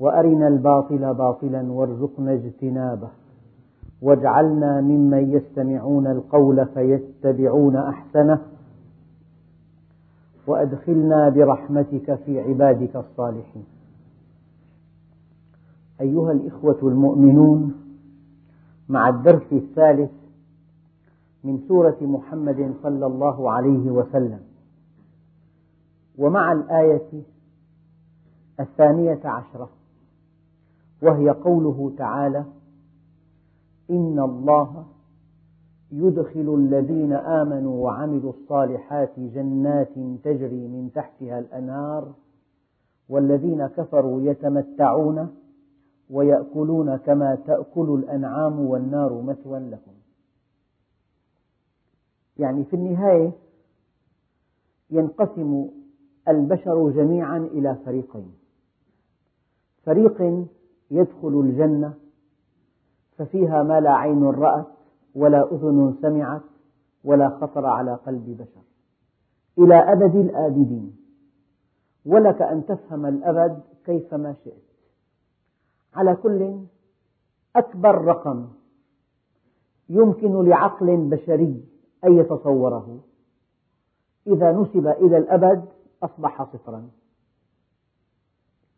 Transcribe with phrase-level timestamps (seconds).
[0.00, 3.08] وارنا الباطل باطلا وارزقنا اجتنابه
[4.02, 8.38] واجعلنا ممن يستمعون القول فيتبعون احسنه
[10.46, 13.64] وادخلنا برحمتك في عبادك الصالحين
[16.00, 17.74] ايها الاخوه المؤمنون
[18.88, 20.10] مع الدرس الثالث
[21.44, 24.40] من سوره محمد صلى الله عليه وسلم
[26.18, 27.10] ومع الايه
[28.60, 29.68] الثانيه عشره
[31.02, 32.44] وهي قوله تعالى:
[33.90, 34.84] إن الله
[35.92, 39.90] يدخل الذين آمنوا وعملوا الصالحات جنات
[40.24, 42.12] تجري من تحتها الأنهار
[43.08, 45.34] والذين كفروا يتمتعون
[46.10, 49.94] ويأكلون كما تأكل الأنعام والنار مثوى لهم
[52.38, 53.32] يعني في النهاية
[54.90, 55.68] ينقسم
[56.28, 58.32] البشر جميعا إلى فريقين
[59.82, 60.46] فريق
[60.90, 61.94] يدخل الجنة
[63.18, 64.66] ففيها ما لا عين رأت
[65.14, 66.42] ولا أذن سمعت
[67.04, 68.64] ولا خطر على قلب بشر
[69.58, 70.96] إلى أبد الآبدين
[72.06, 74.62] ولك أن تفهم الأبد كيفما شئت
[75.94, 76.56] على كل
[77.56, 78.48] أكبر رقم
[79.88, 81.64] يمكن لعقل بشري
[82.04, 83.00] أن يتصوره
[84.26, 85.64] إذا نسب إلى الأبد
[86.02, 86.88] أصبح صفرا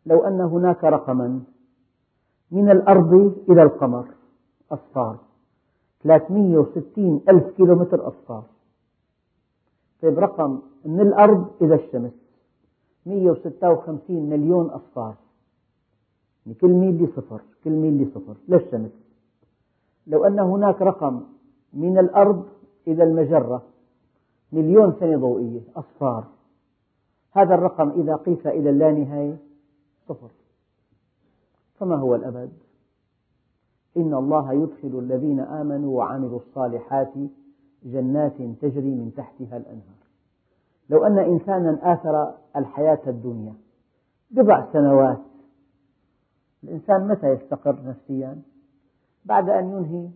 [0.05, 1.43] لو أن هناك رقما
[2.51, 3.13] من الأرض
[3.49, 4.05] إلى القمر
[4.71, 5.17] أصفار
[6.03, 8.43] 360 ألف كيلومتر أصفار
[10.01, 12.11] طيب رقم من الأرض إلى الشمس
[13.05, 15.15] 156 مليون أصفار
[16.45, 18.91] يعني كل ميل لي صفر كل ميل لي صفر للشمس
[20.07, 21.21] لو أن هناك رقم
[21.73, 22.45] من الأرض
[22.87, 23.61] إلى المجرة
[24.51, 26.23] مليون سنة ضوئية أصفار
[27.31, 29.37] هذا الرقم إذا قيس إلى اللانهاية
[30.09, 30.31] صفر
[31.81, 32.51] فما هو الأبد؟
[33.97, 37.13] إن الله يدخل الذين آمنوا وعملوا الصالحات
[37.83, 40.01] جنات تجري من تحتها الأنهار
[40.89, 43.53] لو أن إنسانا آثر الحياة الدنيا
[44.31, 45.17] بضع سنوات
[46.63, 48.41] الإنسان متى يستقر نفسيا؟
[49.25, 50.09] بعد أن ينهي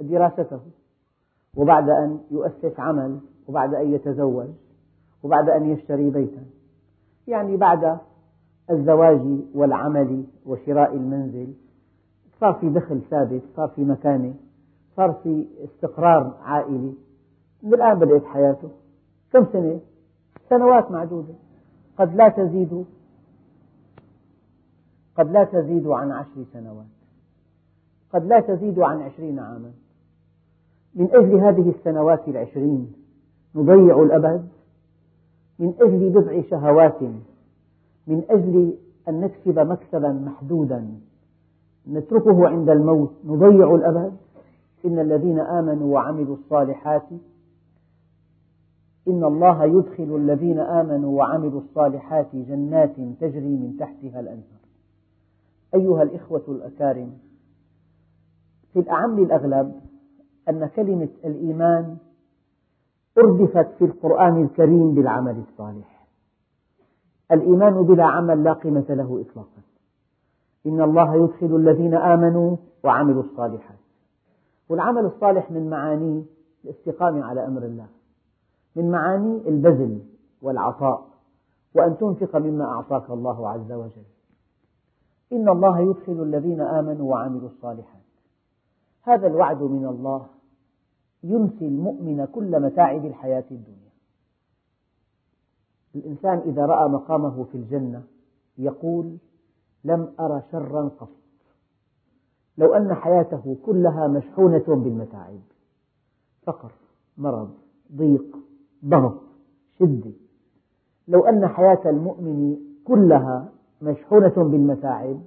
[0.00, 0.60] دراسته
[1.56, 4.48] وبعد أن يؤسس عمل وبعد أن يتزوج
[5.22, 6.44] وبعد أن يشتري بيتا
[7.28, 7.98] يعني بعد
[8.70, 9.20] الزواج
[9.54, 11.52] والعمل وشراء المنزل
[12.40, 14.34] صار في دخل ثابت صار في مكانة
[14.96, 16.92] صار في استقرار عائلي
[17.62, 18.68] من الآن بدأت حياته
[19.32, 19.80] كم سنة؟
[20.50, 21.34] سنوات معدودة
[21.98, 22.84] قد لا تزيد
[25.16, 26.86] قد لا تزيد عن عشر سنوات
[28.12, 29.72] قد لا تزيد عن عشرين عاما
[30.94, 32.92] من أجل هذه السنوات العشرين
[33.54, 34.48] نضيع الأبد
[35.58, 36.96] من أجل بضع شهوات
[38.06, 38.74] من أجل
[39.08, 40.88] أن نكسب مكسبا محدودا
[41.92, 44.12] نتركه عند الموت نضيع الأبد
[44.84, 47.02] إن الذين آمنوا وعملوا الصالحات
[49.08, 54.64] إن الله يدخل الذين آمنوا وعملوا الصالحات جنات تجري من تحتها الأنهار
[55.74, 57.10] أيها الإخوة الأكارم
[58.72, 59.72] في الأعم الأغلب
[60.48, 61.96] أن كلمة الإيمان
[63.18, 65.93] أردفت في القرآن الكريم بالعمل الصالح
[67.34, 69.48] الإيمان بلا عمل لا قيمة له إطلاقا
[70.66, 73.78] إن الله يدخل الذين آمنوا وعملوا الصالحات
[74.68, 76.22] والعمل الصالح من معانيه
[76.64, 77.86] الاستقامة على أمر الله
[78.76, 80.00] من معاني البذل
[80.42, 81.06] والعطاء
[81.74, 84.02] وأن تنفق مما أعطاك الله عز وجل
[85.32, 88.04] إن الله يدخل الذين آمنوا وعملوا الصالحات
[89.02, 90.26] هذا الوعد من الله
[91.24, 93.83] ينسي المؤمن كل متاعب الحياة الدنيا
[95.94, 98.02] الإنسان إذا رأى مقامه في الجنة
[98.58, 99.16] يقول
[99.84, 101.08] لم أرى شرا قط
[102.58, 105.40] لو أن حياته كلها مشحونة بالمتاعب
[106.42, 106.72] فقر
[107.18, 107.50] مرض
[107.96, 108.36] ضيق
[108.84, 109.20] ضغط
[109.78, 110.10] شدة
[111.08, 113.48] لو أن حياة المؤمن كلها
[113.82, 115.20] مشحونة بالمتاعب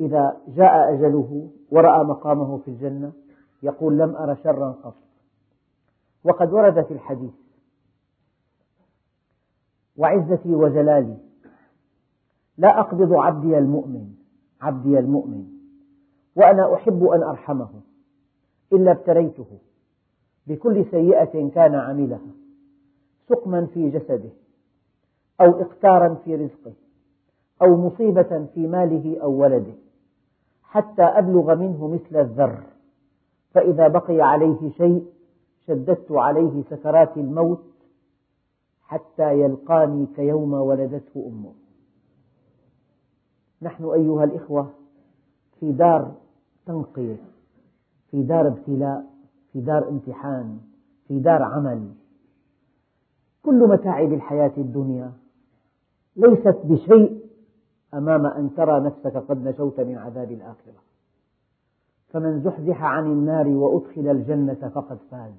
[0.00, 3.12] إذا جاء أجله ورأى مقامه في الجنة
[3.62, 4.94] يقول لم أرى شرا قط
[6.24, 7.32] وقد ورد في الحديث
[9.96, 11.16] وعزتي وجلالي
[12.58, 14.14] لا أقبض عبدي المؤمن
[14.60, 15.44] عبدي المؤمن
[16.36, 17.70] وأنا أحب أن أرحمه
[18.72, 19.46] إلا ابتليته
[20.46, 22.20] بكل سيئة كان عملها
[23.28, 24.30] سقما في جسده
[25.40, 26.72] أو إقتارا في رزقه
[27.62, 29.74] أو مصيبة في ماله أو ولده
[30.62, 32.62] حتى أبلغ منه مثل الذر
[33.50, 35.06] فإذا بقي عليه شيء
[35.66, 37.62] شددت عليه سكرات الموت
[38.84, 41.52] حتى يلقاني كيوم ولدته أمه
[43.62, 44.70] نحن أيها الإخوة
[45.60, 46.12] في دار
[46.66, 47.16] تنقية
[48.10, 49.06] في دار ابتلاء
[49.52, 50.58] في دار امتحان
[51.08, 51.88] في دار عمل
[53.42, 55.12] كل متاعب الحياة الدنيا
[56.16, 57.24] ليست بشيء
[57.94, 60.82] أمام أن ترى نفسك قد نجوت من عذاب الآخرة
[62.08, 65.34] فمن زحزح عن النار وأدخل الجنة فقد فاز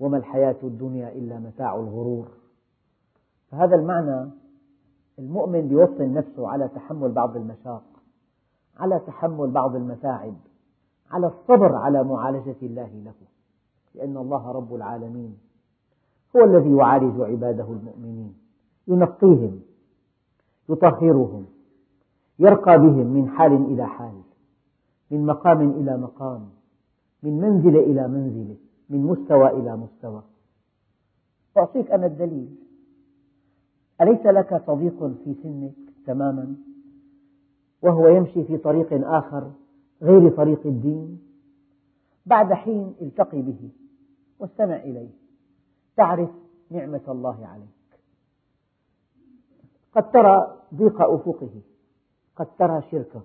[0.00, 2.28] وما الحياة الدنيا إلا متاع الغرور
[3.50, 4.28] فهذا المعنى
[5.18, 7.82] المؤمن يوطن نفسه على تحمل بعض المشاق
[8.76, 10.34] على تحمل بعض المتاعب
[11.10, 13.12] على الصبر على معالجة الله له
[13.94, 15.38] لأن الله رب العالمين
[16.36, 18.34] هو الذي يعالج عباده المؤمنين
[18.88, 19.60] ينقيهم
[20.68, 21.44] يطهرهم
[22.38, 24.20] يرقى بهم من حال إلى حال
[25.10, 26.48] من مقام إلى مقام
[27.22, 28.56] من منزلة إلى منزلة
[28.90, 30.22] من مستوى إلى مستوى
[31.56, 32.56] أعطيك أنا الدليل
[34.00, 35.72] أليس لك صديق في سنك
[36.06, 36.56] تماما
[37.82, 39.52] وهو يمشي في طريق آخر
[40.02, 41.20] غير طريق الدين
[42.26, 43.68] بعد حين التقي به
[44.38, 45.08] واستمع إليه
[45.96, 46.30] تعرف
[46.70, 47.76] نعمة الله عليك
[49.92, 51.50] قد ترى ضيق أفقه
[52.36, 53.22] قد ترى شركه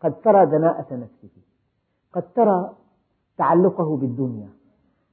[0.00, 1.38] قد ترى دناءة نفسه
[2.12, 2.76] قد ترى
[3.36, 4.48] تعلقه بالدنيا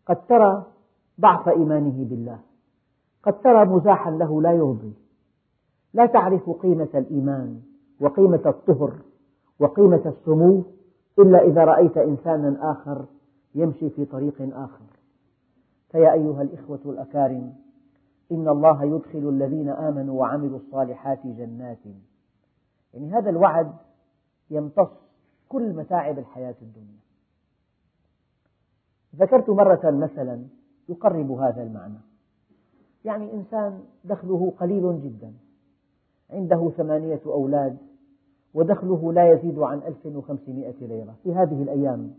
[0.07, 0.65] قد ترى
[1.21, 2.39] ضعف إيمانه بالله
[3.23, 4.93] قد ترى مزاحا له لا يرضي
[5.93, 7.61] لا تعرف قيمة الإيمان
[8.01, 8.93] وقيمة الطهر
[9.59, 10.63] وقيمة السمو
[11.19, 13.05] إلا إذا رأيت إنسانا آخر
[13.55, 14.85] يمشي في طريق آخر
[15.91, 17.53] فيا أيها الإخوة الأكارم
[18.31, 21.79] إن الله يدخل الذين آمنوا وعملوا الصالحات جنات
[22.93, 23.71] يعني هذا الوعد
[24.49, 24.89] يمتص
[25.49, 26.97] كل متاعب الحياة الدنيا
[29.19, 30.43] ذكرت مرة مثلا
[30.89, 31.97] يقرب هذا المعنى
[33.05, 35.33] يعني إنسان دخله قليل جدا
[36.29, 37.77] عنده ثمانية أولاد
[38.53, 42.13] ودخله لا يزيد عن 1500 ليرة في هذه الأيام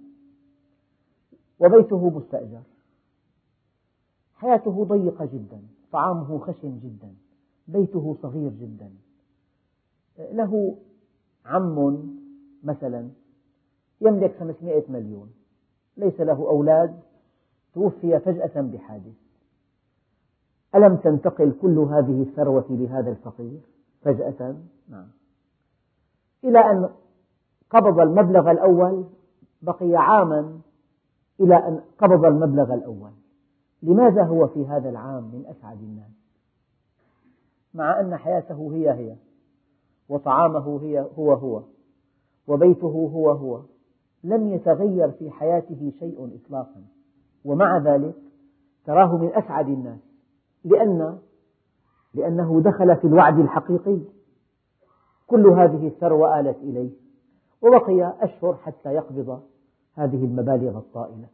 [1.60, 2.62] وبيته مستأجر
[4.34, 5.60] حياته ضيقة جدا
[5.92, 7.14] طعامه خشن جدا
[7.68, 8.90] بيته صغير جدا
[10.18, 10.76] له
[11.46, 12.08] عم
[12.64, 13.08] مثلا
[14.00, 15.30] يملك 500 مليون
[15.98, 16.94] ليس له أولاد
[17.74, 19.12] توفي فجأة بحادث
[20.74, 23.60] ألم تنتقل كل هذه الثروة لهذا الفقير
[24.02, 24.54] فجأة
[24.88, 25.08] نعم
[26.44, 26.88] إلى أن
[27.70, 29.04] قبض المبلغ الأول
[29.62, 30.60] بقي عاما
[31.40, 33.10] إلى أن قبض المبلغ الأول
[33.82, 36.10] لماذا هو في هذا العام من أسعد الناس
[37.74, 39.16] مع أن حياته هي هي
[40.08, 41.62] وطعامه هي هو هو
[42.48, 43.60] وبيته هو هو
[44.24, 46.82] لم يتغير في حياته شيء إطلاقا
[47.44, 48.14] ومع ذلك
[48.86, 49.98] تراه من أسعد الناس
[50.64, 51.18] لأن
[52.14, 53.98] لأنه دخل في الوعد الحقيقي
[55.26, 56.90] كل هذه الثروة آلت إليه
[57.62, 59.42] وبقي أشهر حتى يقبض
[59.94, 61.28] هذه المبالغ الطائلة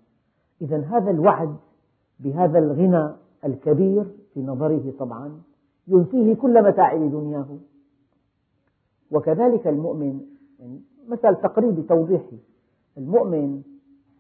[0.62, 1.56] إذا هذا الوعد
[2.20, 3.10] بهذا الغنى
[3.44, 4.04] الكبير
[4.34, 5.40] في نظره طبعا
[5.88, 7.58] ينفيه كل متاعب دنياه
[9.10, 10.20] وكذلك المؤمن
[10.58, 12.38] يعني مثل تقريبي توضيحي
[12.98, 13.62] المؤمن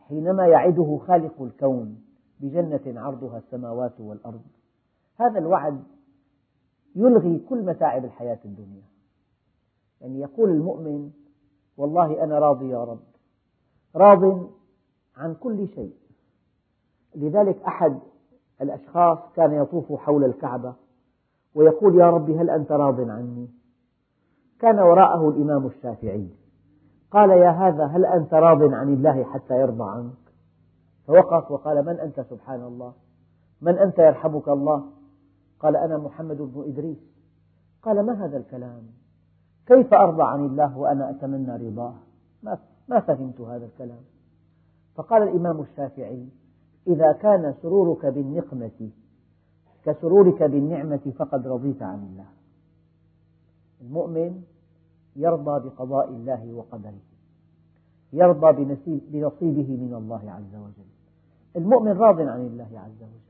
[0.08, 1.98] حينما يعده خالق الكون
[2.40, 4.42] بجنة عرضها السماوات والأرض
[5.20, 5.82] هذا الوعد
[6.96, 8.82] يلغي كل متاعب الحياة الدنيا
[10.00, 11.10] يعني يقول المؤمن
[11.76, 13.00] والله أنا راضي يا رب
[13.96, 14.50] راض
[15.16, 15.94] عن كل شيء
[17.16, 17.98] لذلك أحد
[18.60, 20.74] الأشخاص كان يطوف حول الكعبة
[21.54, 23.48] ويقول يا رب هل أنت راض عني
[24.60, 26.28] كان وراءه الإمام الشافعي
[27.14, 30.12] قال يا هذا هل أنت راض عن الله حتى يرضى عنك
[31.06, 32.92] فوقف وقال من أنت سبحان الله
[33.60, 34.82] من أنت يرحمك الله
[35.60, 36.96] قال أنا محمد بن إدريس
[37.82, 38.82] قال ما هذا الكلام
[39.66, 41.94] كيف أرضى عن الله وأنا أتمنى رضاه
[42.88, 44.02] ما, فهمت هذا الكلام
[44.94, 46.28] فقال الإمام الشافعي
[46.86, 48.90] إذا كان سرورك بالنقمة
[49.84, 52.26] كسرورك بالنعمة فقد رضيت عن الله
[53.80, 54.42] المؤمن
[55.16, 57.00] يرضى بقضاء الله وقدره
[58.12, 58.52] يرضى
[59.12, 60.88] بنصيبه من الله عز وجل
[61.56, 63.20] المؤمن راض عن الله عز وجل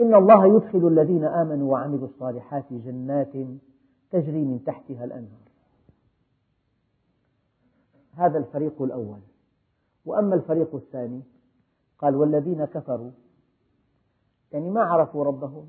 [0.00, 3.32] إن الله يدخل الذين آمنوا وعملوا الصالحات جنات
[4.10, 5.48] تجري من تحتها الأنهار
[8.16, 9.18] هذا الفريق الأول
[10.04, 11.20] وأما الفريق الثاني
[11.98, 13.10] قال والذين كفروا
[14.52, 15.66] يعني ما عرفوا ربهم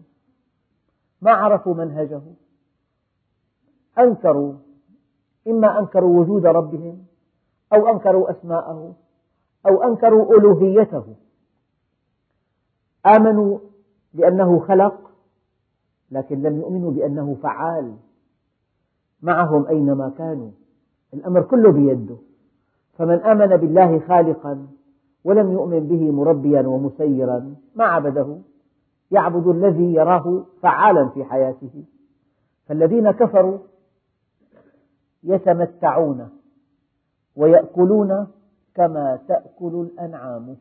[1.22, 2.22] ما عرفوا منهجه
[4.00, 4.54] أنكروا
[5.48, 7.00] إما أنكروا وجود ربهم
[7.74, 8.94] أو أنكروا أسماءه
[9.70, 11.04] أو أنكروا ألوهيته
[13.06, 13.58] آمنوا
[14.14, 15.12] بأنه خلق
[16.12, 17.96] لكن لم يؤمنوا بأنه فعال
[19.22, 20.50] معهم أينما كانوا
[21.14, 22.16] الأمر كله بيده
[22.98, 24.68] فمن آمن بالله خالقا
[25.24, 28.38] ولم يؤمن به مربيا ومسيرا ما عبده
[29.12, 31.84] يعبد الذي يراه فعالا في حياته
[32.68, 33.58] فالذين كفروا
[35.24, 36.40] يتمتعون
[37.36, 38.28] ويأكلون
[38.76, 40.58] كما تأكل الأنعام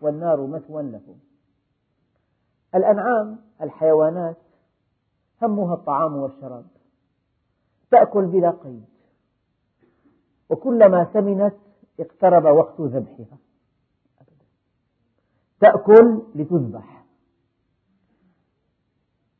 [0.00, 1.18] والنار مثوى لهم
[2.74, 4.36] الأنعام الحيوانات
[5.42, 6.64] همها الطعام والشراب
[7.90, 8.84] تأكل بلا قيد
[10.50, 11.54] وكلما سمنت
[12.00, 13.38] اقترب وقت ذبحها
[15.60, 17.04] تأكل لتذبح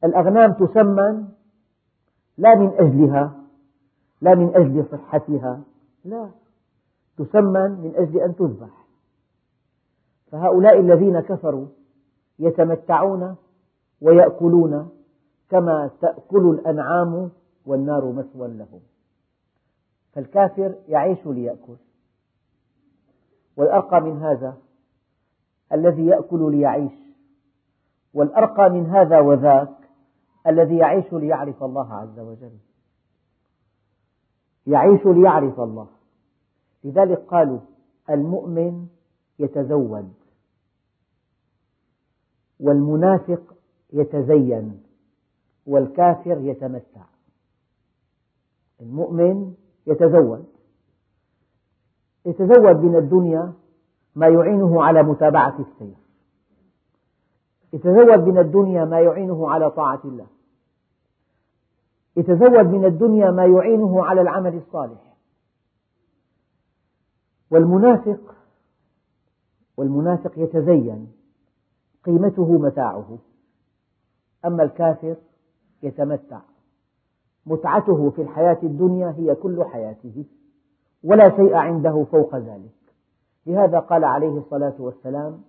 [0.05, 1.29] الأغنام تسمن
[2.39, 3.44] لا من أجلها
[4.25, 5.61] لا من أجل صحتها
[6.05, 6.31] لا
[7.17, 8.85] تسمن من أجل أن تذبح
[10.33, 11.67] فهؤلاء الذين كفروا
[12.39, 13.37] يتمتعون
[14.01, 14.89] ويأكلون
[15.51, 17.31] كما تأكل الأنعام
[17.67, 18.81] والنار مثوى لهم
[20.15, 21.77] فالكافر يعيش ليأكل
[23.57, 24.57] والأرقى من هذا
[25.73, 26.93] الذي يأكل ليعيش
[28.15, 29.77] والأرقى من هذا وذاك
[30.47, 32.53] الذي يعيش ليعرف الله عز وجل
[34.67, 35.87] يعيش ليعرف الله
[36.85, 37.59] لذلك قالوا
[38.11, 38.87] المؤمن
[39.39, 40.13] يتزود
[42.61, 43.55] والمنافق
[43.93, 44.83] يتزين
[45.67, 47.05] والكافر يتمتع
[48.81, 49.55] المؤمن
[49.87, 50.45] يتزود
[52.27, 53.53] يتزود من الدنيا
[54.17, 55.95] ما يعينه على متابعة السير
[57.73, 60.27] يتزود من الدنيا ما يعينه على طاعة الله
[62.17, 65.15] يتزود من الدنيا ما يعينه على العمل الصالح
[67.51, 68.35] والمنافق
[69.77, 71.13] والمنافق يتزين
[72.05, 73.19] قيمته متاعه
[74.45, 75.17] أما الكافر
[75.83, 76.41] يتمتع
[77.47, 80.25] متعته في الحياة الدنيا هي كل حياته
[81.05, 82.73] ولا شيء عنده فوق ذلك
[83.47, 85.43] لهذا قال عليه الصلاة والسلام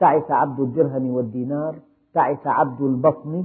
[0.00, 1.74] تعس عبد الدرهم والدينار
[2.14, 3.44] تعس عبد البطن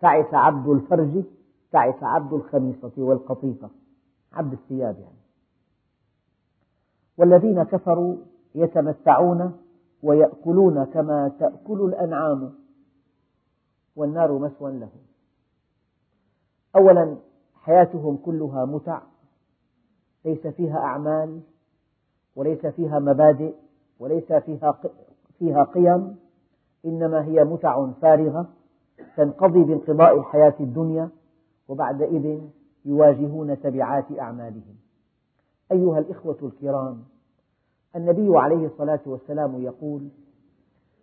[0.00, 1.24] تعس عبد الفرج
[1.72, 3.70] تعس عبد الخميصة والقطيفة
[4.32, 5.22] عبد الثياب يعني
[7.18, 8.16] والذين كفروا
[8.54, 9.58] يتمتعون
[10.02, 12.52] ويأكلون كما تأكل الأنعام
[13.96, 15.02] والنار مثوى لهم
[16.76, 17.16] أولا
[17.62, 19.00] حياتهم كلها متع
[20.24, 21.40] ليس فيها أعمال
[22.36, 23.54] وليس فيها مبادئ
[23.98, 24.80] وليس فيها
[25.38, 26.16] فيها قيم
[26.84, 28.46] إنما هي متع فارغة
[29.16, 31.10] تنقضي بانقضاء الحياة الدنيا
[31.68, 32.40] وبعدئذ
[32.84, 34.76] يواجهون تبعات أعمالهم
[35.72, 37.04] أيها الإخوة الكرام
[37.96, 40.08] النبي عليه الصلاة والسلام يقول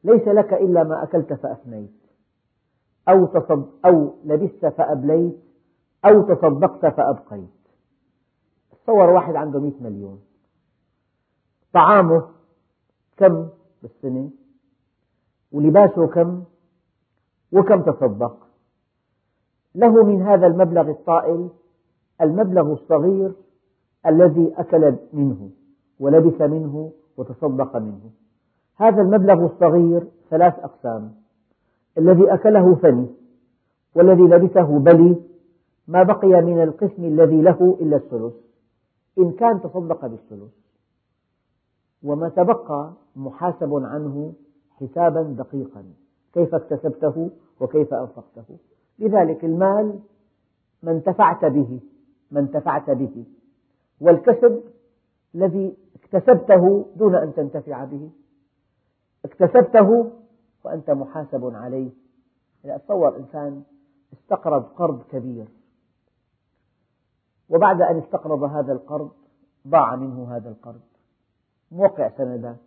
[0.04, 1.92] ليس لك إلا ما أكلت فأفنيت
[3.10, 5.38] أو, تصد أو لبست فأبليت
[6.06, 7.50] أو تصدقت فأبقيت
[8.72, 10.20] تصور واحد عنده 100 مليون
[11.74, 12.28] طعامه
[13.18, 13.50] كم
[13.82, 14.30] بالسنة
[15.52, 16.44] ولباسه كم
[17.52, 18.49] وكم تصدق
[19.76, 21.48] له من هذا المبلغ الطائل
[22.22, 23.32] المبلغ الصغير
[24.06, 25.50] الذي أكل منه
[26.00, 28.10] ولبس منه وتصدق منه
[28.76, 31.12] هذا المبلغ الصغير ثلاث أقسام
[31.98, 33.06] الذي أكله فني
[33.96, 35.16] والذي لبسه بلي
[35.88, 38.34] ما بقي من القسم الذي له إلا الثلث
[39.18, 40.52] إن كان تصدق بالثلث
[42.04, 44.34] وما تبقى محاسب عنه
[44.80, 45.84] حسابا دقيقا
[46.34, 48.58] كيف اكتسبته وكيف أنفقته
[49.00, 50.00] لذلك المال
[50.84, 51.80] ما انتفعت به
[52.32, 53.24] ما انتفعت به
[54.02, 54.64] والكسب
[55.36, 58.10] الذي اكتسبته دون أن تنتفع به
[59.26, 60.12] اكتسبته
[60.64, 61.90] وأنت محاسب عليه
[62.64, 63.64] تصور إنسان
[64.14, 65.46] استقرض قرض كبير
[67.50, 69.12] وبعد أن استقرض هذا القرض
[69.68, 70.80] ضاع منه هذا القرض
[71.72, 72.58] موقع سندات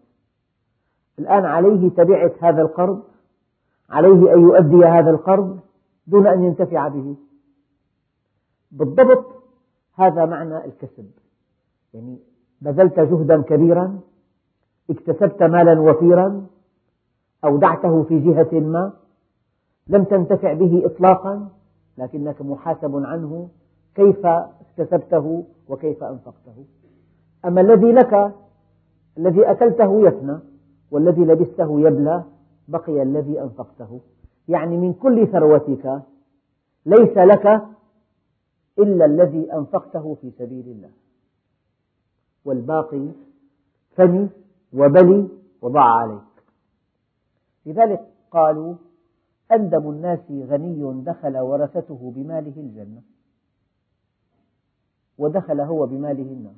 [1.18, 3.02] الآن عليه تبعة هذا القرض
[3.90, 5.60] عليه أن يؤدي هذا القرض
[6.06, 7.14] دون أن ينتفع به
[8.71, 9.25] بالضبط
[9.97, 11.11] هذا معنى الكسب
[11.94, 12.18] يعني
[12.61, 14.00] بذلت جهدا كبيرا
[14.90, 16.47] اكتسبت مالا وفيرا
[17.44, 18.92] أودعته في جهة ما
[19.88, 21.49] لم تنتفع به إطلاقا
[21.99, 23.49] لكنك محاسب عنه
[23.94, 26.64] كيف اكتسبته وكيف أنفقته
[27.44, 28.35] أما الذي لك
[29.18, 30.38] الذي أكلته يفنى
[30.90, 32.25] والذي لبسته يبلى
[32.68, 34.00] بقي الذي أنفقته
[34.49, 36.02] يعني من كل ثروتك
[36.87, 37.62] ليس لك
[38.78, 40.90] إلا الذي أنفقته في سبيل الله
[42.44, 43.08] والباقي
[43.96, 44.28] فني
[44.72, 45.28] وبلي
[45.62, 46.22] وضاع عليك
[47.66, 48.75] لذلك قالوا
[49.52, 53.02] أندم الناس غني دخل ورثته بماله الجنة
[55.18, 56.54] ودخل هو بماله النار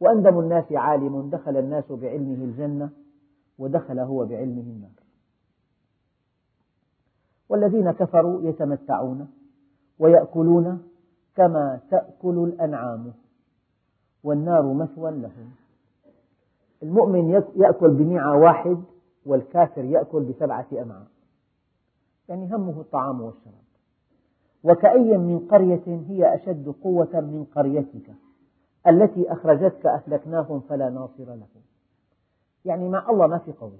[0.00, 2.90] وأندم الناس عالم دخل الناس بعلمه الجنة
[3.58, 4.99] ودخل هو بعلمه النار
[7.50, 9.30] والذين كفروا يتمتعون
[9.98, 10.82] ويأكلون
[11.36, 13.12] كما تأكل الأنعام
[14.24, 15.50] والنار مثوى لهم
[16.82, 18.82] المؤمن يأكل بنعى واحد
[19.26, 21.06] والكافر يأكل بسبعة أمعاء
[22.28, 23.64] يعني همه الطعام والشراب
[24.64, 28.10] وكأي من قرية هي أشد قوة من قريتك
[28.86, 31.62] التي أخرجتك أهلكناهم فلا ناصر لهم
[32.64, 33.78] يعني مع الله ما في قوي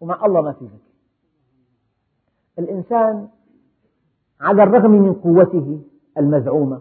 [0.00, 0.93] ومع الله ما في ذكي
[2.58, 3.28] الإنسان
[4.40, 5.80] على الرغم من قوته
[6.18, 6.80] المزعومة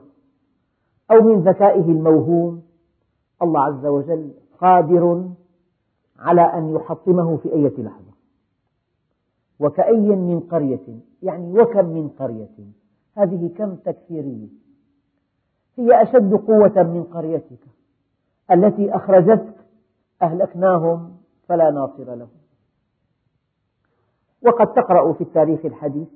[1.11, 2.61] أو من ذكائه الموهوم
[3.41, 5.27] الله عز وجل قادر
[6.19, 8.13] على أن يحطمه في أي لحظة
[9.59, 12.49] وكأي من قرية يعني وكم من قرية
[13.15, 14.47] هذه كم تكفيرية
[15.75, 17.59] هي أشد قوة من قريتك
[18.51, 19.53] التي أخرجتك
[20.21, 22.42] أهلكناهم فلا ناصر لهم
[24.43, 26.07] وقد تقرأ في التاريخ الحديث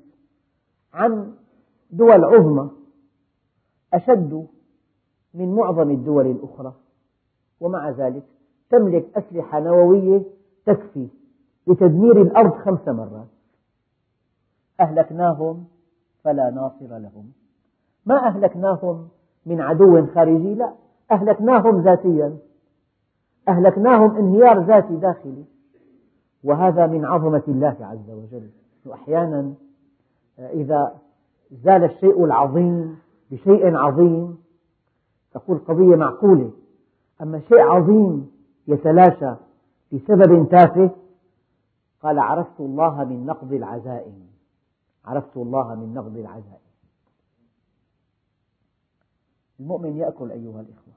[0.94, 1.34] عن
[1.90, 2.70] دول عظمى
[3.94, 4.46] أشد
[5.34, 6.74] من معظم الدول الأخرى
[7.60, 8.22] ومع ذلك
[8.70, 10.22] تملك أسلحة نووية
[10.66, 11.08] تكفي
[11.66, 13.26] لتدمير الأرض خمس مرات
[14.80, 15.64] أهلكناهم
[16.24, 17.32] فلا ناصر لهم
[18.06, 19.08] ما أهلكناهم
[19.46, 20.72] من عدو خارجي لا
[21.10, 22.36] أهلكناهم ذاتيا
[23.48, 25.44] أهلكناهم انهيار ذاتي داخلي
[26.44, 28.50] وهذا من عظمة الله عز وجل
[28.92, 29.54] أحيانا
[30.38, 30.98] آه، إذا
[31.64, 32.98] زال الشيء العظيم
[33.30, 34.38] بشيء عظيم
[35.34, 36.50] تقول قضية معقولة
[37.22, 38.30] أما شيء عظيم
[38.68, 39.34] يتلاشى
[39.92, 40.90] بسبب تافه
[42.02, 44.26] قال عرفت الله من نقض العزائم
[45.04, 46.62] عرفت الله من نقض العزائم
[49.60, 50.94] المؤمن يأكل أيها الإخوة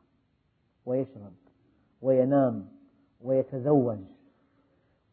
[0.86, 1.34] ويشرب
[2.02, 2.68] وينام
[3.24, 3.98] ويتزوج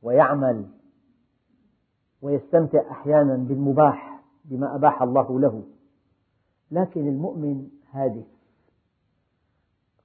[0.03, 0.65] ويعمل
[2.23, 5.63] ويستمتع أحيانا بالمباح بما أباح الله له
[6.71, 8.27] لكن المؤمن هادف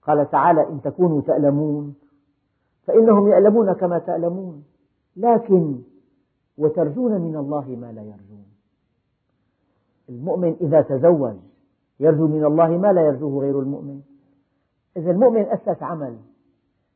[0.01, 1.95] قال تعالى إن تكونوا تألمون
[2.88, 4.63] فإنهم يألمون كما تألمون
[5.17, 5.82] لكن
[6.58, 8.45] وترجون من الله ما لا يرجون
[10.10, 11.36] المؤمن إذا تزوج
[11.99, 14.01] يرجو من الله ما لا يرجوه غير المؤمن
[14.97, 16.17] إذا المؤمن أسس عمل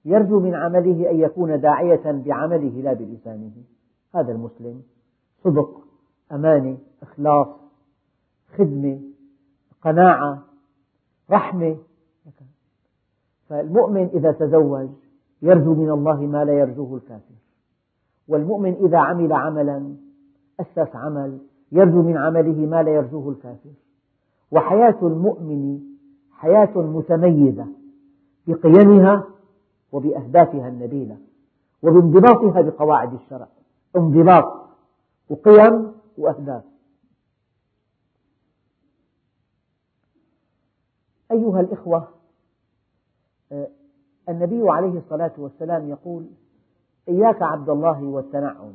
[0.07, 3.51] يرجو من عمله أن يكون داعية بعمله لا بلسانه
[4.15, 4.81] هذا المسلم
[5.43, 5.69] صدق
[6.31, 7.47] أمانة إخلاص
[8.57, 8.99] خدمة
[9.81, 10.43] قناعة
[11.31, 11.75] رحمة
[13.49, 14.89] فالمؤمن إذا تزوج
[15.41, 17.35] يرجو من الله ما لا يرجوه الكافر
[18.27, 19.95] والمؤمن إذا عمل عملا
[20.59, 21.37] أسس عمل
[21.71, 23.69] يرجو من عمله ما لا يرجوه الكافر
[24.51, 25.79] وحياة المؤمن
[26.31, 27.65] حياة متميزة
[28.47, 29.23] بقيمها
[29.97, 31.17] وبأهدافها النبيلة
[31.83, 33.47] وبانضباطها بقواعد الشرع
[33.95, 34.65] انضباط
[35.29, 36.63] وقيم وأهداف
[41.31, 42.07] أيها الإخوة
[43.51, 43.67] آه،
[44.29, 46.25] النبي عليه الصلاة والسلام يقول
[47.10, 48.73] إياك عبد الله والتنعم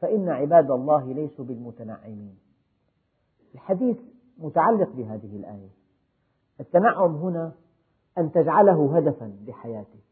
[0.00, 2.38] فإن عباد الله ليسوا بالمتنعمين
[3.54, 3.96] الحديث
[4.38, 5.68] متعلق بهذه الآية
[6.60, 7.52] التنعم هنا
[8.18, 10.06] أن تجعله هدفا لحياتك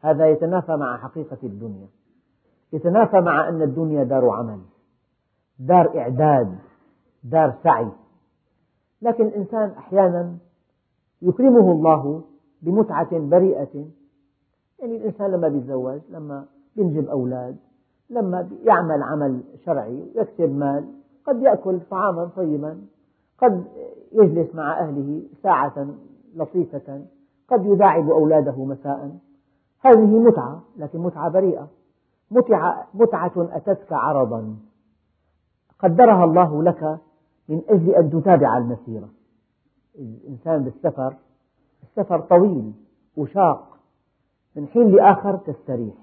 [0.00, 1.86] هذا يتنافى مع حقيقة الدنيا
[2.72, 4.58] يتنافى مع أن الدنيا دار عمل
[5.58, 6.58] دار إعداد
[7.24, 7.88] دار سعي
[9.02, 10.36] لكن الإنسان أحيانا
[11.22, 12.22] يكرمه الله
[12.62, 13.88] بمتعة بريئة
[14.78, 16.44] يعني الإنسان لما بيتزوج لما
[16.76, 17.56] ينجب أولاد
[18.10, 20.84] لما يعمل عمل شرعي يكسب مال
[21.24, 22.80] قد يأكل طعاما طيبا
[23.38, 23.64] قد
[24.12, 25.86] يجلس مع أهله ساعة
[26.34, 27.04] لطيفة
[27.48, 29.16] قد يداعب أولاده مساء
[29.90, 31.68] هذه متعة لكن متعة بريئة
[32.30, 34.56] متعة, متعة أتتك عرضا
[35.78, 36.98] قدرها الله لك
[37.48, 39.08] من أجل أن تتابع المسيرة
[39.98, 41.16] الإنسان بالسفر
[41.82, 42.72] السفر طويل
[43.16, 43.76] وشاق
[44.56, 45.94] من حين لآخر تستريح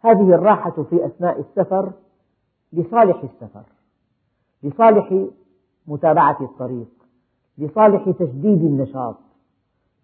[0.00, 1.92] هذه الراحة في أثناء السفر
[2.72, 3.62] لصالح السفر
[4.62, 5.26] لصالح
[5.86, 6.88] متابعة الطريق
[7.58, 9.16] لصالح تجديد النشاط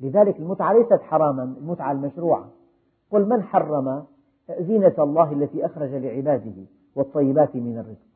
[0.01, 2.45] لذلك المتعة ليست حراما المتعة المشروعة
[3.13, 4.05] قل من حرم
[4.61, 6.63] زينة الله التي أخرج لعباده
[6.97, 8.13] والطيبات من الرزق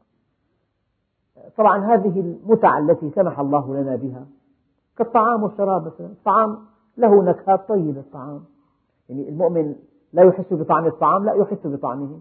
[1.56, 4.26] طبعا هذه المتع التي سمح الله لنا بها
[4.96, 6.58] كالطعام والشراب مثلا الطعام
[6.98, 8.44] له نكهات طيبة الطعام
[9.08, 9.74] يعني المؤمن
[10.12, 12.20] لا يحس بطعم الطعام لا يحس بطعمه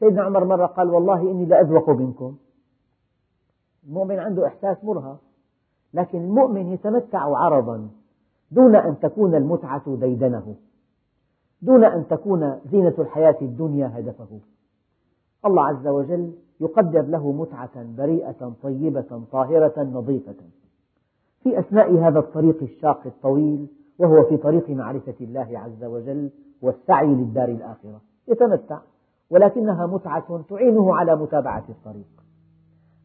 [0.00, 2.36] سيدنا عمر مرة قال والله إني لأذوق منكم
[3.88, 5.18] المؤمن عنده إحساس مرهف
[5.94, 7.88] لكن المؤمن يتمتع عرضا
[8.50, 10.54] دون أن تكون المتعة ديدنه
[11.62, 14.26] دون أن تكون زينة الحياة الدنيا هدفه
[15.46, 20.34] الله عز وجل يقدر له متعة بريئة طيبة طاهرة نظيفة
[21.42, 23.66] في أثناء هذا الطريق الشاق الطويل
[23.98, 26.30] وهو في طريق معرفة الله عز وجل
[26.62, 28.78] والسعي للدار الآخرة يتمتع
[29.30, 32.08] ولكنها متعة تعينه على متابعة الطريق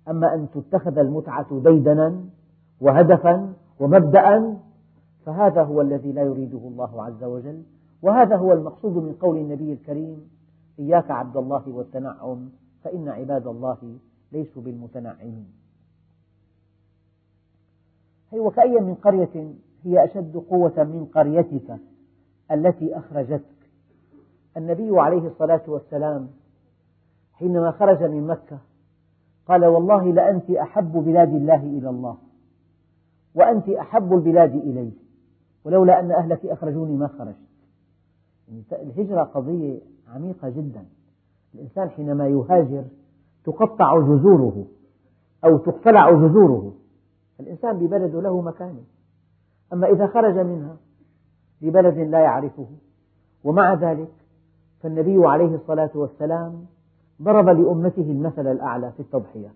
[0.08, 2.22] أما أن تتخذ المتعة ديدنا
[2.82, 4.58] وهدفا ومبدأ
[5.26, 7.62] فهذا هو الذي لا يريده الله عز وجل
[8.02, 10.30] وهذا هو المقصود من قول النبي الكريم
[10.80, 12.50] إياك عبد الله والتنعم
[12.84, 13.78] فإن عباد الله
[14.32, 15.46] ليسوا بالمتنعمين
[18.32, 21.78] هي وكأي من قرية هي أشد قوة من قريتك
[22.52, 23.58] التي أخرجتك
[24.58, 26.28] النبي عليه الصلاة والسلام
[27.34, 28.58] حينما خرج من مكة
[29.48, 32.18] قال والله لأنت أحب بلاد الله إلى الله
[33.36, 34.92] وأنت أحب البلاد إلي
[35.66, 37.38] ولولا أن أهلك أخرجوني ما خرجت
[38.72, 39.78] الهجرة قضية
[40.16, 40.84] عميقة جدا
[41.56, 42.84] الإنسان حينما يهاجر
[43.46, 44.66] تقطع جذوره
[45.46, 46.74] أو تقتلع جذوره
[47.40, 48.82] الإنسان ببلده له مكانة
[49.74, 50.76] أما إذا خرج منها
[51.62, 52.66] لبلد لا يعرفه
[53.44, 54.12] ومع ذلك
[54.84, 56.66] فالنبي عليه الصلاة والسلام
[57.22, 59.52] ضرب لأمته المثل الأعلى في التضحية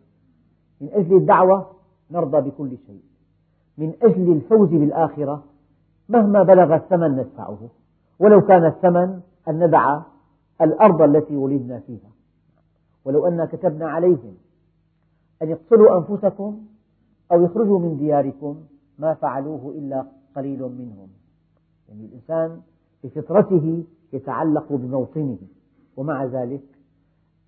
[0.81, 1.69] من أجل الدعوة
[2.11, 3.01] نرضى بكل شيء
[3.77, 5.43] من أجل الفوز بالآخرة
[6.09, 7.57] مهما بلغ الثمن ندفعه
[8.21, 9.99] ولو كان الثمن أن ندع
[10.61, 12.09] الأرض التي ولدنا فيها
[13.05, 14.33] ولو أن كتبنا عليهم
[15.41, 16.59] أن يقتلوا أنفسكم
[17.31, 18.55] أو يخرجوا من دياركم
[18.99, 20.05] ما فعلوه إلا
[20.35, 21.07] قليل منهم
[21.89, 22.61] يعني الإنسان
[23.03, 25.37] بفطرته يتعلق بموطنه
[25.97, 26.63] ومع ذلك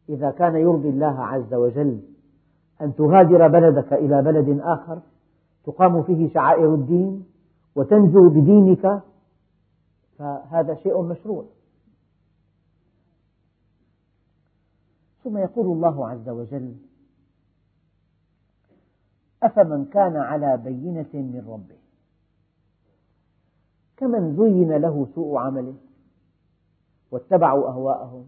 [0.10, 2.00] إذا كان يرضي الله عز وجل
[2.82, 5.00] أن تهاجر بلدك إلى بلد آخر
[5.66, 7.26] تقام فيه شعائر الدين
[7.76, 9.02] وتنجو بدينك
[10.24, 11.46] فهذا شيء مشروع
[15.24, 16.76] ثم يقول الله عز وجل
[19.44, 21.76] أفمن كان على بينة من ربه
[23.98, 25.76] كمن زين له سوء عمله
[27.12, 28.26] واتبعوا أهواءهم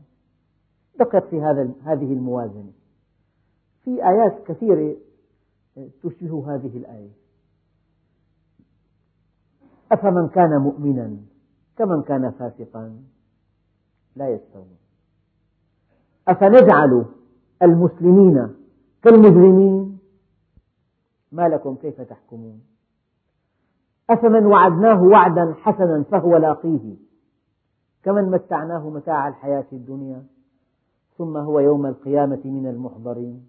[0.99, 2.71] دقت في هذا هذه الموازنة
[3.84, 4.95] في آيات كثيرة
[5.77, 7.10] آه، تشبه هذه الآية
[9.91, 11.17] أفمن كان مؤمنا
[11.77, 13.01] كمن كان فاسقا
[14.15, 14.75] لا يستوون
[16.27, 17.05] أفنجعل
[17.61, 18.55] المسلمين
[19.03, 19.99] كالمجرمين
[21.31, 22.61] ما لكم كيف تحكمون
[24.09, 26.95] أفمن وعدناه وعدا حسنا فهو لاقيه
[28.03, 30.23] كمن متعناه متاع الحياة الدنيا
[31.17, 33.47] ثم هو يوم القيامة من المحضرين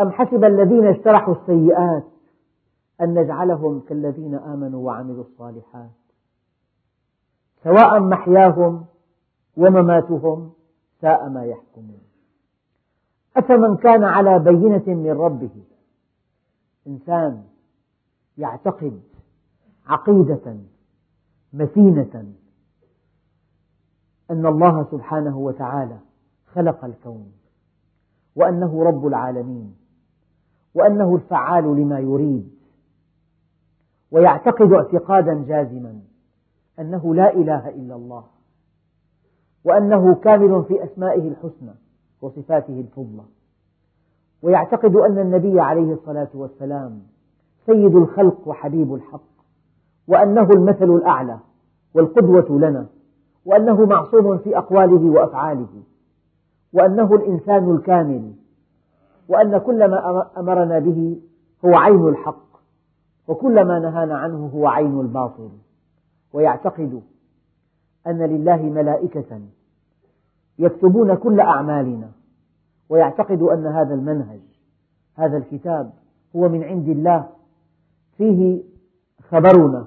[0.00, 2.04] أم حسب الذين اجترحوا السيئات
[3.02, 5.90] أن نجعلهم كالذين آمنوا وعملوا الصالحات
[7.64, 8.84] سواء محياهم
[9.56, 10.52] ومماتهم
[11.00, 12.02] ساء ما يحكمون
[13.36, 15.62] أفمن كان على بينة من ربه
[16.86, 17.44] إنسان
[18.38, 19.02] يعتقد
[19.86, 20.56] عقيدة
[21.52, 22.24] متينة
[24.30, 25.98] أن الله سبحانه وتعالى
[26.54, 27.32] خلق الكون
[28.36, 29.74] وأنه رب العالمين
[30.74, 32.61] وأنه الفعال لما يريد
[34.12, 35.98] ويعتقد اعتقادا جازما
[36.80, 38.24] أنه لا إله إلا الله
[39.64, 41.74] وأنه كامل في أسمائه الحسنى
[42.22, 43.22] وصفاته الفضلى
[44.42, 47.02] ويعتقد أن النبي عليه الصلاة والسلام
[47.66, 49.22] سيد الخلق وحبيب الحق
[50.08, 51.38] وأنه المثل الأعلى
[51.94, 52.86] والقدوة لنا
[53.44, 55.82] وأنه معصوم في أقواله وأفعاله
[56.72, 58.32] وأنه الإنسان الكامل
[59.28, 61.20] وأن كل ما أمرنا به
[61.64, 62.51] هو عين الحق
[63.28, 65.50] وكل ما نهانا عنه هو عين الباطل
[66.32, 67.02] ويعتقد
[68.06, 69.40] أن لله ملائكة
[70.58, 72.10] يكتبون كل أعمالنا
[72.88, 74.40] ويعتقد أن هذا المنهج
[75.16, 75.92] هذا الكتاب
[76.36, 77.28] هو من عند الله
[78.18, 78.62] فيه
[79.28, 79.86] خبرنا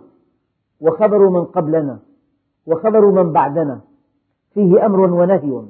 [0.82, 2.00] وخبر من قبلنا
[2.66, 3.80] وخبر من بعدنا
[4.54, 5.62] فيه أمر ونهي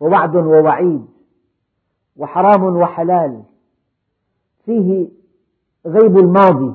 [0.00, 1.06] ووعد ووعيد
[2.16, 3.42] وحرام وحلال
[4.64, 5.08] فيه
[5.86, 6.72] غيب الماضي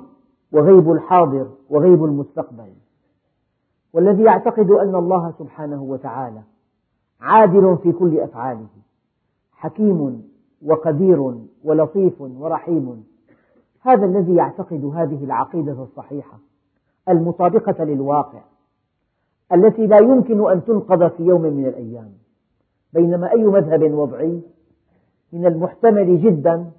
[0.51, 2.73] وغيب الحاضر وغيب المستقبل
[3.93, 6.41] والذي يعتقد أن الله سبحانه وتعالى
[7.21, 8.67] عادل في كل أفعاله
[9.53, 10.31] حكيم
[10.65, 13.03] وقدير ولطيف ورحيم
[13.81, 16.39] هذا الذي يعتقد هذه العقيدة الصحيحة
[17.09, 18.39] المطابقة للواقع
[19.53, 22.11] التي لا يمكن أن تنقض في يوم من الأيام
[22.93, 24.41] بينما أي مذهب وضعي
[25.33, 26.71] من المحتمل جدا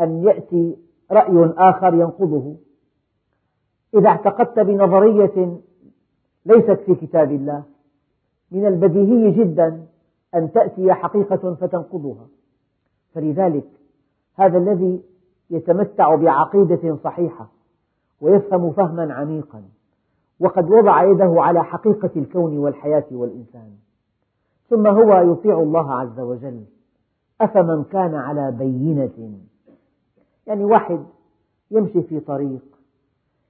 [0.00, 0.76] أن يأتي
[1.10, 2.54] رأي آخر ينقضه
[3.94, 5.56] إذا اعتقدت بنظرية
[6.46, 7.62] ليست في كتاب الله
[8.50, 9.82] من البديهي جدا
[10.34, 12.26] أن تأتي حقيقة فتنقضها
[13.14, 13.66] فلذلك
[14.36, 15.00] هذا الذي
[15.50, 17.48] يتمتع بعقيدة صحيحة
[18.20, 19.62] ويفهم فهما عميقا
[20.40, 23.70] وقد وضع يده على حقيقة الكون والحياة والإنسان
[24.70, 26.64] ثم هو يطيع الله عز وجل
[27.40, 29.38] أفمن كان على بينة
[30.46, 31.04] يعني واحد
[31.70, 32.60] يمشي في طريق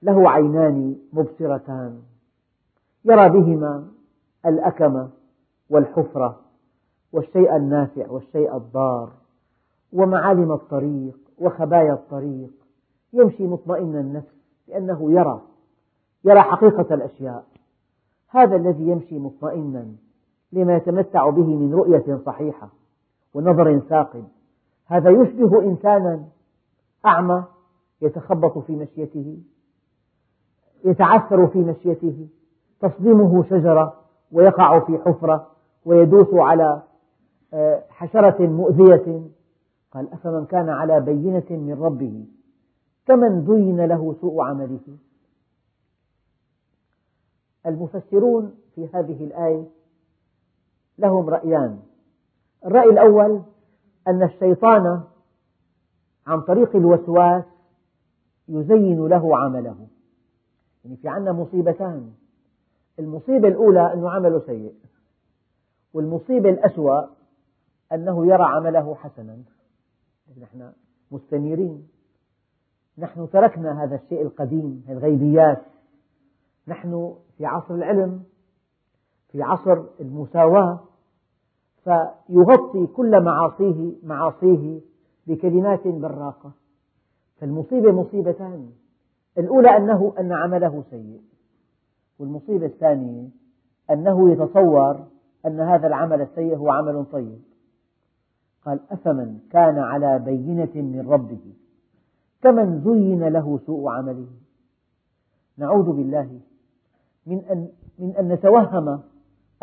[0.03, 2.01] له عينان مبصرتان
[3.05, 3.87] يرى بهما
[4.45, 5.09] الأكمة
[5.69, 6.39] والحفرة
[7.11, 9.11] والشيء النافع والشيء الضار
[9.93, 12.51] ومعالم الطريق وخبايا الطريق
[13.13, 14.35] يمشي مطمئن النفس
[14.67, 15.41] لأنه يرى
[16.25, 17.43] يرى حقيقة الأشياء
[18.29, 19.85] هذا الذي يمشي مطمئنا
[20.51, 22.69] لما يتمتع به من رؤية صحيحة
[23.33, 24.23] ونظر ثاقب
[24.85, 26.25] هذا يشبه إنسانا
[27.05, 27.43] أعمى
[28.01, 29.37] يتخبط في مشيته
[30.85, 32.27] يتعثر في مشيته
[32.81, 33.93] تصدمه شجرة
[34.31, 35.51] ويقع في حفرة
[35.85, 36.81] ويدوس على
[37.53, 39.21] آه، حشرة مؤذية
[39.91, 42.25] قال أفمن كان على بينة من ربه
[43.07, 44.79] كمن زين له سوء عمله
[47.65, 49.63] المفسرون في هذه الآية
[50.99, 51.79] لهم رأيان
[52.65, 53.41] الرأي الأول
[54.07, 55.01] أن الشيطان
[56.27, 57.43] عن طريق الوسواس
[58.49, 59.87] يزين له عمله
[60.85, 62.11] يعني في عندنا مصيبتان
[62.99, 64.73] المصيبة الأولى أنه عمله سيء
[65.93, 67.01] والمصيبة الأسوأ
[67.93, 69.37] أنه يرى عمله حسنا
[70.41, 70.71] نحن
[71.11, 71.87] مستنيرين
[72.97, 75.61] نحن تركنا هذا الشيء القديم الغيبيات
[76.67, 78.23] نحن في عصر العلم
[79.31, 80.79] في عصر المساواة
[81.83, 84.79] فيغطي كل معاصيه معاصيه
[85.27, 86.51] بكلمات براقة
[87.41, 88.69] فالمصيبة مصيبتان
[89.37, 91.21] الأولى أنه أن عمله سيء
[92.19, 93.27] والمصيبة الثانية
[93.91, 94.99] أنه يتصور
[95.45, 97.39] أن هذا العمل السيء هو عمل طيب
[98.65, 101.53] قال أفمن كان على بينة من ربه
[102.41, 104.27] كمن زين له سوء عمله
[105.57, 106.39] نعوذ بالله
[107.27, 107.67] من أن,
[107.99, 108.99] من أن نتوهم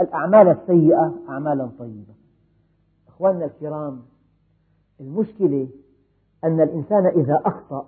[0.00, 2.14] الأعمال السيئة أعمالا طيبة
[3.08, 4.02] أخواننا الكرام
[5.02, 5.68] المشكلة
[6.44, 7.86] أن الإنسان إذا أخطأ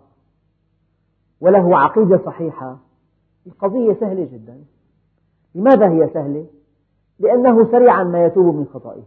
[1.40, 2.76] وله عقيدة صحيحة
[3.46, 4.58] القضية سهلة جدا
[5.54, 6.46] لماذا هي سهلة؟
[7.18, 9.02] لأنه سريعا ما يتوب من خطئه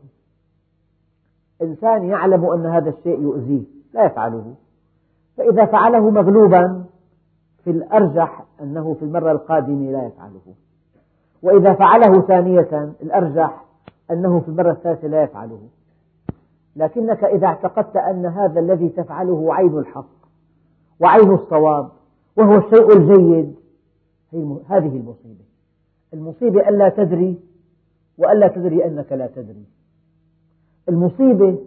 [1.61, 4.55] إنسان يعلم أن هذا الشيء يؤذيه لا يفعله
[5.37, 6.83] فإذا فعله مغلوبا
[7.63, 10.41] في الأرجح أنه في المرة القادمة لا يفعله
[11.41, 13.65] وإذا فعله ثانية الأرجح
[14.11, 15.59] أنه في المرة الثالثة لا يفعله
[16.77, 20.09] لكنك إذا اعتقدت أن هذا الذي تفعله عين الحق
[20.99, 21.89] وعين الصواب
[22.37, 23.55] وهو الشيء الجيد
[24.69, 25.43] هذه المصيبة
[26.13, 27.39] المصيبة ألا تدري
[28.17, 29.63] وألا تدري أنك لا تدري
[30.89, 31.57] المصيبة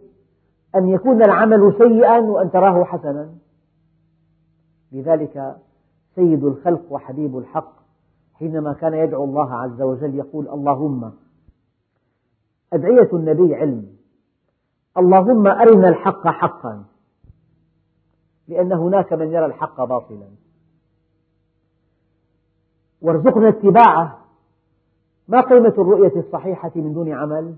[0.74, 3.28] أن يكون العمل سيئا وأن تراه حسنا
[4.92, 5.56] لذلك
[6.14, 7.72] سيد الخلق وحبيب الحق
[8.34, 11.12] حينما كان يدعو الله عز وجل يقول اللهم
[12.72, 13.99] أدعية النبي علم
[14.98, 16.84] اللهم أرنا الحق حقا
[18.48, 20.28] لأن هناك من يرى الحق باطلا
[23.02, 24.18] وارزقنا اتباعه
[25.28, 27.54] ما قيمة الرؤية الصحيحة من دون عمل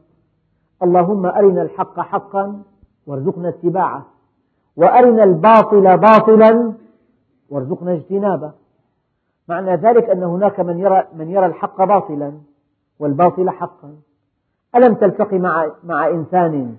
[0.83, 2.63] اللهم أرنا الحق حقا
[3.07, 4.07] وارزقنا اتباعه
[4.77, 6.73] وأرنا الباطل باطلا
[7.51, 8.53] وارزقنا اجتنابه
[9.49, 12.33] معنى ذلك أن هناك من يرى, من يرى الحق باطلا
[12.99, 13.97] والباطل حقا
[14.77, 16.77] ألم تلتقي مع, مع إنسان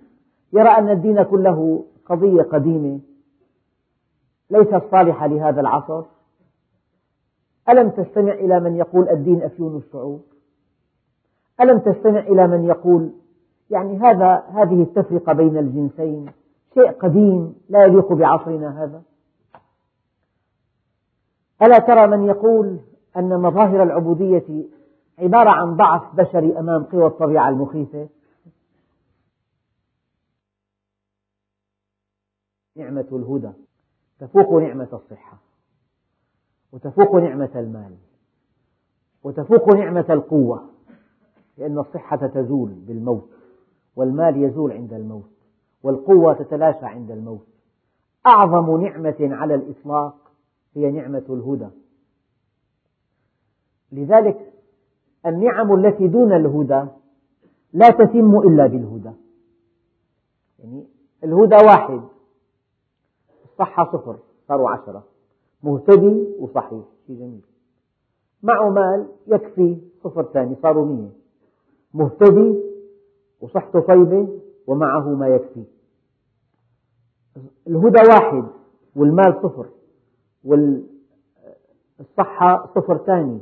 [0.54, 3.00] يرى أن الدين كله قضية قديمة
[4.50, 6.04] ليست صالحة لهذا العصر
[7.70, 10.22] ألم تستمع إلى من يقول الدين أفيون الشعوب
[11.62, 13.12] ألم تستمع إلى من يقول
[13.70, 16.26] يعني هذا هذه التفرقة بين الجنسين
[16.74, 19.02] شيء قديم لا يليق بعصرنا هذا
[21.64, 22.80] ألا ترى من يقول
[23.18, 24.66] أن مظاهر العبودية
[25.20, 28.08] عبارة عن ضعف بشري أمام قوى الطبيعة المخيفة
[32.76, 33.52] نعمة الهدى
[34.20, 35.38] تفوق نعمة الصحة
[36.72, 37.96] وتفوق نعمة المال
[39.24, 40.70] وتفوق نعمة القوة
[41.58, 43.30] لأن الصحة تزول بالموت
[43.96, 45.30] والمال يزول عند الموت
[45.84, 47.46] والقوة تتلاشى عند الموت
[48.28, 50.16] أعظم نعمة على الإطلاق
[50.76, 51.68] هي نعمة الهدى
[53.92, 54.54] لذلك
[55.26, 56.84] النعم التي دون الهدى
[57.74, 59.12] لا تتم إلا بالهدى
[60.60, 60.84] يعني
[61.24, 62.02] الهدى واحد
[63.58, 64.16] صحة صفر
[64.48, 65.04] صاروا عشرة
[65.64, 67.42] مهتدي وصحيح شيء جميل
[68.44, 71.10] معه مال يكفي صفر ثاني صاروا مية
[71.94, 72.58] مهتدي
[73.42, 74.28] وصحته طيبة
[74.68, 75.64] ومعه ما يكفي
[77.68, 78.44] الهدى واحد
[78.96, 79.66] والمال صفر
[80.44, 80.86] والصحة
[82.76, 83.40] صفر ثاني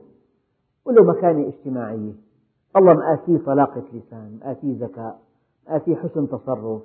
[0.85, 2.11] وله مكانة اجتماعية
[2.75, 5.19] الله مآتيه طلاقة لسان مآتيه ذكاء
[5.69, 6.81] مآتيه حسن تصرف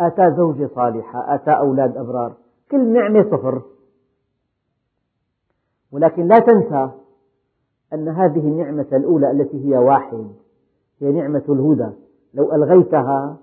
[0.00, 2.34] آتاه زوجة صالحة آتاه أولاد أبرار
[2.70, 3.62] كل نعمة صفر
[5.92, 6.90] ولكن لا تنسى
[7.92, 10.26] أن هذه النعمة الأولى التي هي واحد
[11.00, 11.92] هي نعمة الهدى
[12.34, 13.38] لو ألغيتها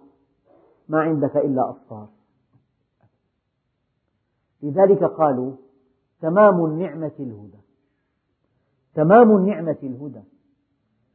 [0.90, 2.08] ما عندك إلا أصفار
[4.64, 5.52] لذلك قالوا
[6.22, 7.58] تمام النعمة الهدى
[8.94, 10.22] تمام النعمة الهدى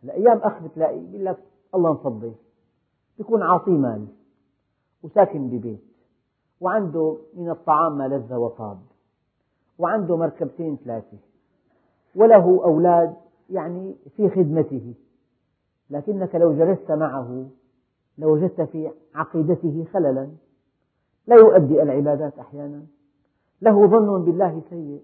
[0.05, 1.39] الأيام أخ بتلاقي يقول لك
[1.75, 2.33] الله نفضل
[3.19, 4.07] بيكون عاطيه مال
[5.03, 5.86] وساكن ببيت
[6.61, 8.79] وعنده من الطعام ما لذ وطاب
[9.79, 11.17] وعنده مركبتين ثلاثة
[12.17, 13.15] وله أولاد
[13.51, 14.95] يعني في خدمته
[15.91, 17.47] لكنك لو جلست معه
[18.19, 20.29] لوجدت في عقيدته خللا
[21.27, 22.83] لا يؤدي العبادات أحيانا
[23.63, 25.01] له ظن بالله سيء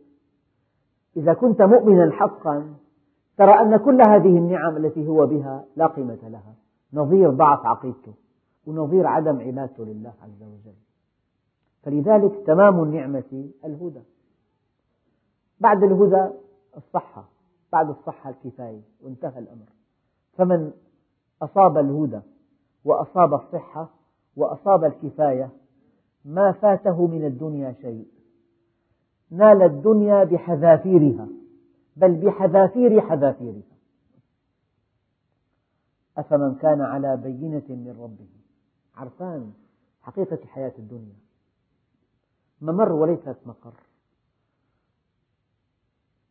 [1.16, 2.74] إذا كنت مؤمنا حقا
[3.36, 6.54] ترى أن كل هذه النعم التي هو بها لا قيمة لها
[6.94, 8.12] نظير ضعف عقيدته
[8.66, 10.74] ونظير عدم عبادته لله عز وجل
[11.82, 14.00] فلذلك تمام النعمة الهدى
[15.60, 16.28] بعد الهدى
[16.76, 17.24] الصحة
[17.72, 19.66] بعد الصحة الكفاية وانتهى الأمر
[20.36, 20.72] فمن
[21.42, 22.20] أصاب الهدى
[22.84, 23.90] وأصاب الصحة
[24.36, 25.50] وأصاب الكفاية
[26.24, 28.06] ما فاته من الدنيا شيء
[29.30, 31.28] نال الدنيا بحذافيرها
[31.96, 33.62] بل بحذافير حذافيرها
[36.18, 38.28] أفمن كان على بينة من ربه
[38.96, 39.52] عرفان
[40.02, 41.16] حقيقة الحياة الدنيا
[42.62, 43.72] ممر وليست مقر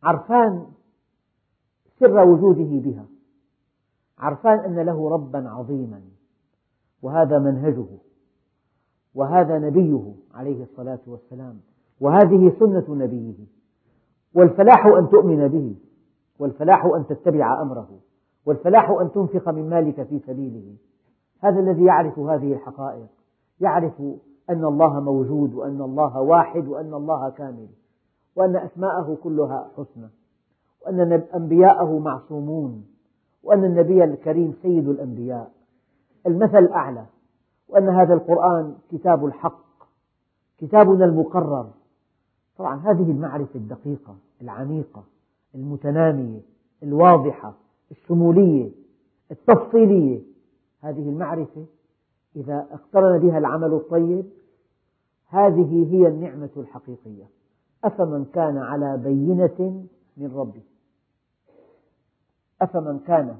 [0.04, 0.66] عرفان
[2.00, 3.06] سر وجوده بها
[4.20, 6.02] عرفان أن له ربا عظيما
[7.02, 7.86] وهذا منهجه
[9.16, 11.60] وهذا نبيه عليه الصلاة والسلام
[12.00, 13.46] وهذه سنة نبيه
[14.34, 15.76] والفلاح أن تؤمن به
[16.40, 18.00] والفلاح أن تتبع أمره
[18.46, 20.76] والفلاح أن تنفق من مالك في سبيله
[21.40, 23.08] هذا الذي يعرف هذه الحقائق
[23.62, 24.02] يعرف
[24.52, 27.68] أن الله موجود وأن الله واحد وأن الله كامل
[28.36, 30.10] وأن أسماءه كلها حسنى
[30.86, 32.86] وأن أنبياءه معصومون
[33.44, 35.52] وأن النبي الكريم سيد الأنبياء
[36.28, 37.06] المثل الأعلى
[37.70, 39.62] وأن هذا القرآن كتاب الحق
[40.58, 41.68] كتابنا المقرر
[42.58, 45.04] طبعا هذه المعرفة الدقيقة العميقة
[45.56, 46.40] المتنامية
[46.84, 47.54] الواضحة
[47.92, 48.70] الشمولية
[49.32, 50.20] التفصيلية
[50.82, 51.66] هذه المعرفة
[52.36, 54.26] إذا اقترن بها العمل الطيب
[55.32, 57.28] هذه هي النعمة الحقيقية
[57.84, 59.86] أفمن كان على بينة
[60.18, 60.62] من ربه
[62.62, 63.38] أفمن كان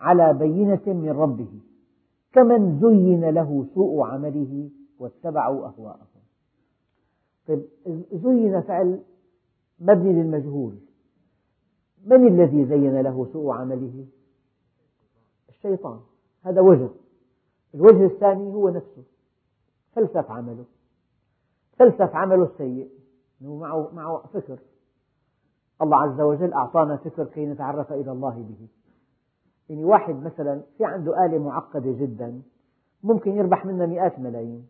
[0.00, 1.60] على بينة من ربه
[2.32, 6.22] كمن زين له سوء عمله واتبعوا أهواءهم
[7.48, 7.62] طيب
[8.12, 9.00] زين فعل
[9.80, 10.74] مبني للمجهول
[12.06, 14.04] من الذي زين له سوء عمله
[15.48, 16.00] الشيطان
[16.44, 16.88] هذا وجه
[17.74, 19.02] الوجه الثاني هو نفسه
[19.94, 20.64] فلسف عمله
[21.76, 22.88] فلسف عمله السيء
[23.40, 24.58] معه, معه فكر
[25.82, 28.66] الله عز وجل أعطانا فكر كي نتعرف إلى الله به
[29.68, 32.42] يعني واحد مثلا في عنده آلة معقدة جدا
[33.02, 34.66] ممكن يربح منها مئات الملايين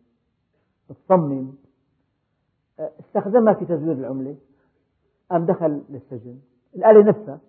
[0.89, 1.55] تصمم
[2.79, 4.35] أه، استخدمها في تزوير العملة
[5.31, 6.37] أم دخل للسجن
[6.75, 7.39] الآلة نفسها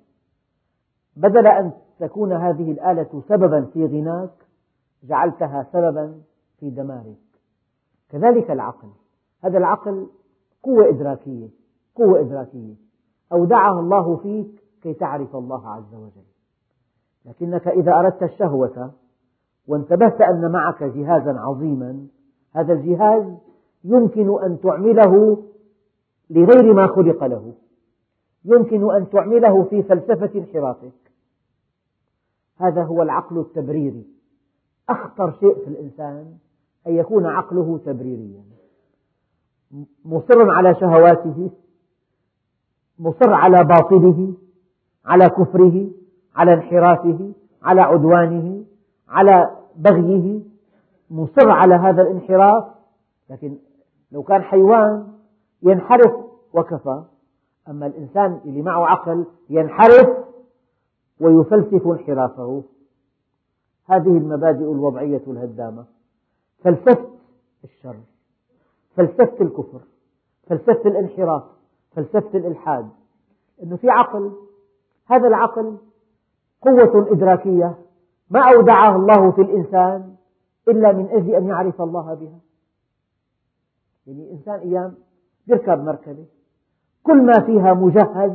[1.17, 4.33] بدل أن تكون هذه الآلة سببا في غناك
[5.03, 6.21] جعلتها سببا
[6.61, 7.17] في دمارك
[8.11, 8.89] كذلك العقل
[9.45, 10.07] هذا العقل
[10.62, 11.49] قوة إدراكية
[11.95, 12.74] قوة إدراكية
[13.32, 16.26] أودعها الله فيك كي تعرف الله عز وجل
[17.26, 18.93] لكنك إذا أردت الشهوة
[19.68, 22.07] وانتبهت أن معك جهازا عظيما
[22.55, 23.24] هذا الجهاز
[23.84, 25.43] يمكن أن تعمله
[26.30, 27.53] لغير ما خلق له
[28.45, 30.93] يمكن أن تعمله في فلسفة انحرافك
[32.59, 34.05] هذا هو العقل التبريري
[34.89, 36.34] أخطر شيء في الإنسان
[36.87, 38.43] أن يكون عقله تبريريا
[40.05, 41.51] مصرا على شهواته
[42.99, 44.33] مصر على باطله
[45.05, 45.87] على كفره
[46.37, 48.64] على انحرافه على عدوانه
[49.09, 50.41] على بغيه
[51.11, 52.64] مصر على هذا الانحراف
[53.31, 53.57] لكن
[54.12, 55.07] لو كان حيوان
[55.62, 56.12] ينحرف
[56.53, 57.03] وكفى
[57.68, 60.11] أما الإنسان اللي معه عقل ينحرف
[61.20, 62.62] ويفلسف انحرافه
[63.91, 65.85] هذه المبادئ الوضعية الهدامة
[66.64, 67.05] فلسفة
[67.64, 67.97] الشر
[68.97, 69.81] فلسفة الكفر
[70.47, 71.43] فلسفة الانحراف
[71.91, 72.89] فلسفة الإلحاد
[73.63, 74.33] أنه في عقل
[75.07, 75.77] هذا العقل
[76.63, 77.79] قوة إدراكية
[78.31, 80.15] ما أودعها الله في الإنسان
[80.69, 82.39] إلا من أجل أن يعرف الله بها
[84.07, 84.95] يعني الإنسان أيام
[85.47, 86.25] يركب مركبة
[87.03, 88.33] كل ما فيها مجهز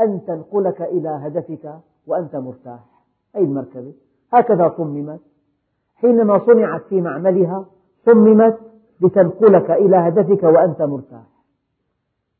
[0.00, 2.78] أن تنقلك إلى هدفك وأنت مرتاح
[3.36, 3.92] أي المركبة
[4.32, 5.20] هكذا صممت
[5.94, 7.64] حينما صنعت في معملها
[8.06, 8.58] صممت
[9.02, 11.22] لتنقلك إلى هدفك وأنت مرتاح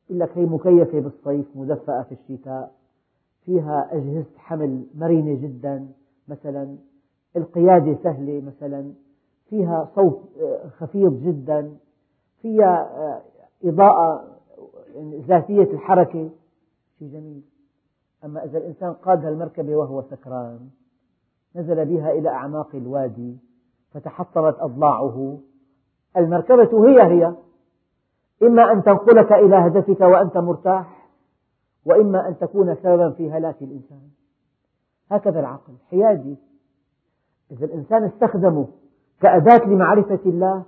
[0.09, 2.73] يقول لك هي مكيفة بالصيف مدفأة في الشتاء
[3.45, 5.89] فيها أجهزة حمل مرنة جدا
[6.29, 6.77] مثلا
[7.37, 8.93] القيادة سهلة مثلا
[9.51, 11.77] فيها صوت آه، خفيض جدا
[12.43, 13.21] فيها آه،
[13.65, 14.25] إضاءة
[14.95, 16.31] يعني ذاتية الحركة
[16.99, 17.43] شيء جميل
[18.25, 20.59] أما إذا الإنسان قاد المركبة وهو سكران
[21.57, 23.37] نزل بها إلى أعماق الوادي
[23.91, 25.39] فتحطمت أضلاعه
[26.17, 27.35] المركبة هي هي
[28.43, 31.09] إما أن تنقلك إلى هدفك وأنت مرتاح
[31.87, 34.01] وإما أن تكون سببا في هلاك الإنسان
[35.11, 36.37] هكذا العقل حيادي
[37.51, 38.67] إذا الإنسان استخدمه
[39.21, 40.63] كأداة لمعرفة الله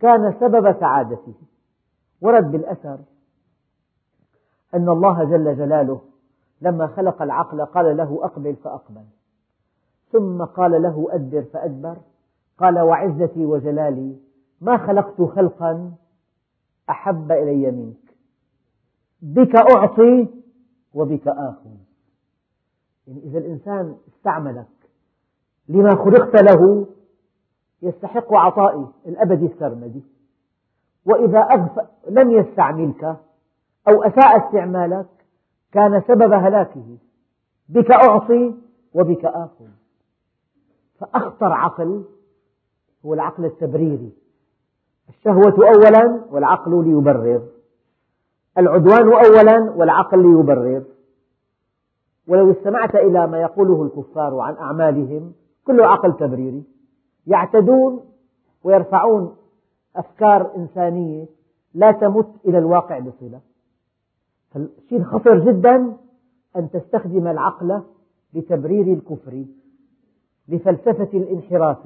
[0.00, 1.34] كان سبب سعادته
[2.22, 2.98] ورد بالأثر
[4.74, 6.00] أن الله جل جلاله
[6.62, 9.04] لما خلق العقل قال له أقبل فأقبل
[10.12, 11.96] ثم قال له أدبر فأدبر
[12.58, 14.27] قال وعزتي وجلالي
[14.60, 15.92] ما خلقت خلقا
[16.90, 18.14] أحب إلي منك
[19.22, 20.28] بك أعطي
[20.94, 21.70] وبك آخذ
[23.06, 24.66] يعني إذا الإنسان استعملك
[25.68, 26.86] لما خلقت له
[27.82, 30.02] يستحق عطائي الأبدي السرمدي
[31.04, 31.68] وإذا
[32.10, 33.04] لم يستعملك
[33.88, 35.06] أو أساء استعمالك
[35.72, 36.96] كان سبب هلاكه
[37.68, 38.54] بك أعطي
[38.94, 39.68] وبك آخذ
[41.00, 42.04] فأخطر عقل
[43.06, 44.12] هو العقل التبريري
[45.08, 47.42] الشهوة أولا والعقل ليبرر
[48.58, 50.82] العدوان أولا والعقل ليبرر
[52.28, 55.32] ولو استمعت إلى ما يقوله الكفار عن أعمالهم
[55.64, 56.62] كله عقل تبريري
[57.26, 58.00] يعتدون
[58.64, 59.36] ويرفعون
[59.96, 61.26] أفكار إنسانية
[61.74, 63.40] لا تمت إلى الواقع بصلة
[64.50, 65.96] فالشيء خطر جدا
[66.56, 67.82] أن تستخدم العقل
[68.34, 69.44] لتبرير الكفر
[70.48, 71.78] لفلسفة الانحراف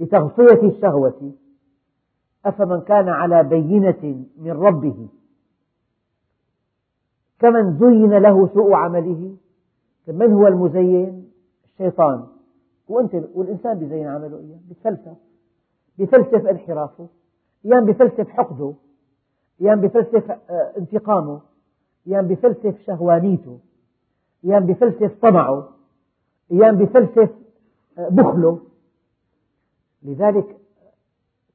[0.00, 1.32] لتغطية الشهوة
[2.48, 5.08] أفمن كان على بينة من ربه
[7.38, 9.36] كمن زين له سوء عمله
[10.08, 11.28] من هو المزين؟
[11.64, 12.26] الشيطان
[12.88, 15.16] وأنت والإنسان بزين عمله أيام يعني بفلسف
[15.98, 17.06] بفلسف انحرافه
[17.64, 18.74] أيام يعني بفلسف حقده
[19.60, 21.40] أيام يعني بفلسف آه، انتقامه
[22.08, 23.58] أيام بفلسف شهوانيته
[24.44, 25.68] أيام بفلسف طمعه
[26.52, 27.30] أيام بفلسف
[27.98, 28.58] آه، بخله
[30.02, 30.56] لذلك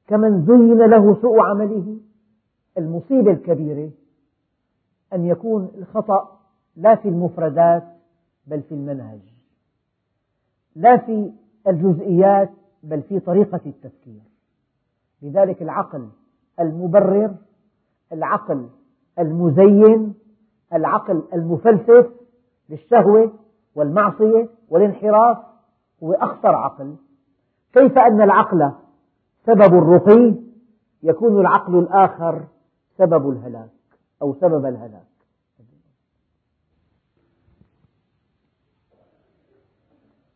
[0.08, 1.96] كمن زين له سوء عمله
[2.78, 3.90] المصيبة الكبيرة
[5.12, 6.38] أن يكون الخطأ
[6.76, 7.84] لا في المفردات
[8.46, 9.20] بل في المنهج
[10.76, 11.32] لا في
[11.66, 12.50] الجزئيات
[12.82, 14.20] بل في طريقة التفكير
[15.22, 16.08] لذلك العقل
[16.60, 17.34] المبرر
[18.12, 18.68] العقل
[19.18, 20.14] المزين
[20.72, 22.06] العقل المفلسف
[22.70, 23.32] للشهوة
[23.74, 25.38] والمعصية والانحراف
[26.02, 26.94] هو أخطر عقل
[27.72, 28.72] كيف أن العقل
[29.46, 30.34] سبب الرقي
[31.02, 32.46] يكون العقل الآخر
[32.98, 33.70] سبب الهلاك
[34.22, 35.06] أو سبب الهلاك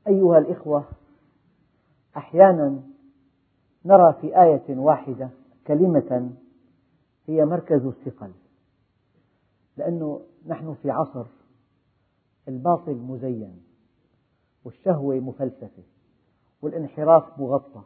[0.09, 0.85] أيها الإخوة
[2.17, 2.83] أحيانا
[3.85, 5.31] نرى في آية واحدة
[5.67, 6.31] كلمة
[7.27, 8.33] هي مركز الثقل
[9.77, 11.27] لأنه نحن في عصر
[12.49, 13.61] الباطل مزين
[14.65, 15.83] والشهوة مفلسفة
[16.63, 17.83] والانحراف مغطى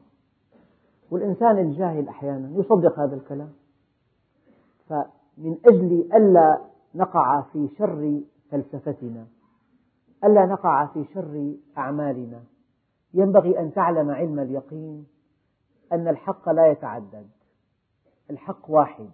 [1.13, 3.53] والإنسان الجاهل أحيانا يصدق هذا الكلام
[4.89, 6.61] فمن أجل ألا
[6.95, 9.27] نقع في شر فلسفتنا
[10.25, 12.43] ألا نقع في شر أعمالنا
[13.15, 15.07] ينبغي أن تعلم علم اليقين
[15.93, 17.27] أن الحق لا يتعدد
[18.31, 19.09] الحق واحد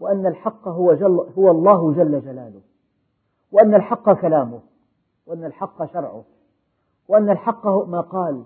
[0.00, 2.60] وأن الحق هو, جل هو الله جل جلاله
[3.52, 4.60] وأن الحق كلامه
[5.26, 6.24] وأن الحق شرعه
[7.08, 8.44] وأن الحق ما قال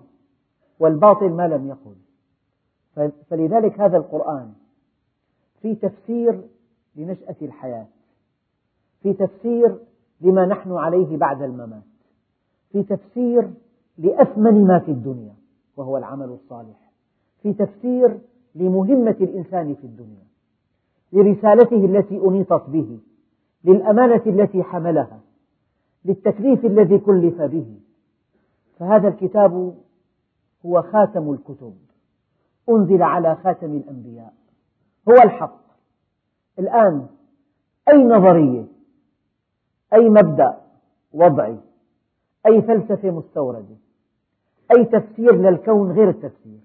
[0.79, 1.95] والباطل ما لم يقل
[3.29, 4.53] فلذلك هذا القرآن
[5.61, 6.41] في تفسير
[6.95, 7.85] لنشأة الحياة
[9.03, 9.77] في تفسير
[10.21, 11.83] لما نحن عليه بعد الممات
[12.71, 13.51] في تفسير
[13.97, 15.33] لأثمن ما في الدنيا
[15.77, 16.91] وهو العمل الصالح
[17.43, 18.19] في تفسير
[18.55, 20.25] لمهمة الإنسان في الدنيا
[21.13, 22.99] لرسالته التي أنيطت به
[23.63, 25.19] للأمانة التي حملها
[26.05, 27.75] للتكليف الذي كلف به
[28.79, 29.75] فهذا الكتاب
[30.65, 31.73] هو خاتم الكتب
[32.69, 34.33] أنزل على خاتم الأنبياء
[35.09, 35.59] هو الحق
[36.59, 37.07] الآن
[37.93, 38.65] أي نظرية
[39.93, 40.61] أي مبدأ
[41.13, 41.59] وضعي
[42.45, 43.75] أي فلسفة مستوردة
[44.77, 46.59] أي تفسير للكون غير التفسير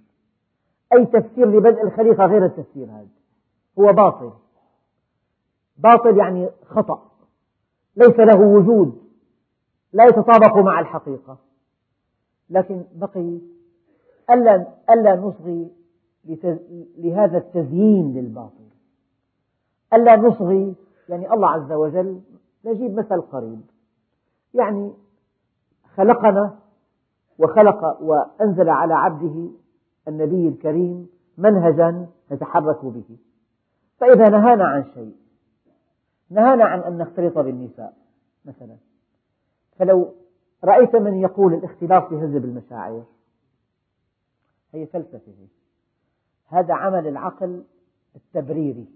[0.92, 3.06] أي تفسير لبدء الخليقة غير التفسير هذا
[3.78, 4.32] هو باطل
[5.78, 7.10] باطل يعني خطأ
[7.96, 9.04] ليس له وجود
[9.92, 11.38] لا يتطابق مع الحقيقة
[12.50, 13.38] لكن بقي
[14.30, 15.68] ألا ألا نصغي
[16.98, 18.64] لهذا التزيين للباطل
[19.94, 20.74] ألا نصغي
[21.08, 22.20] يعني الله عز وجل
[22.64, 23.60] نجيب مثل قريب
[24.54, 24.92] يعني
[25.96, 26.54] خلقنا
[27.38, 29.48] وخلق وأنزل على عبده
[30.08, 31.08] النبي الكريم
[31.38, 33.04] منهجا نتحرك به
[33.98, 35.16] فإذا نهانا عن شيء
[36.30, 37.96] نهانا عن أن نختلط بالنساء
[38.44, 38.76] مثلا
[39.76, 40.12] فلو
[40.64, 43.02] رأيت من يقول الاختلاط يهذب المشاعر
[44.74, 45.46] هي فلسفة هي
[46.46, 47.62] هذا عمل العقل
[48.16, 48.86] التبريري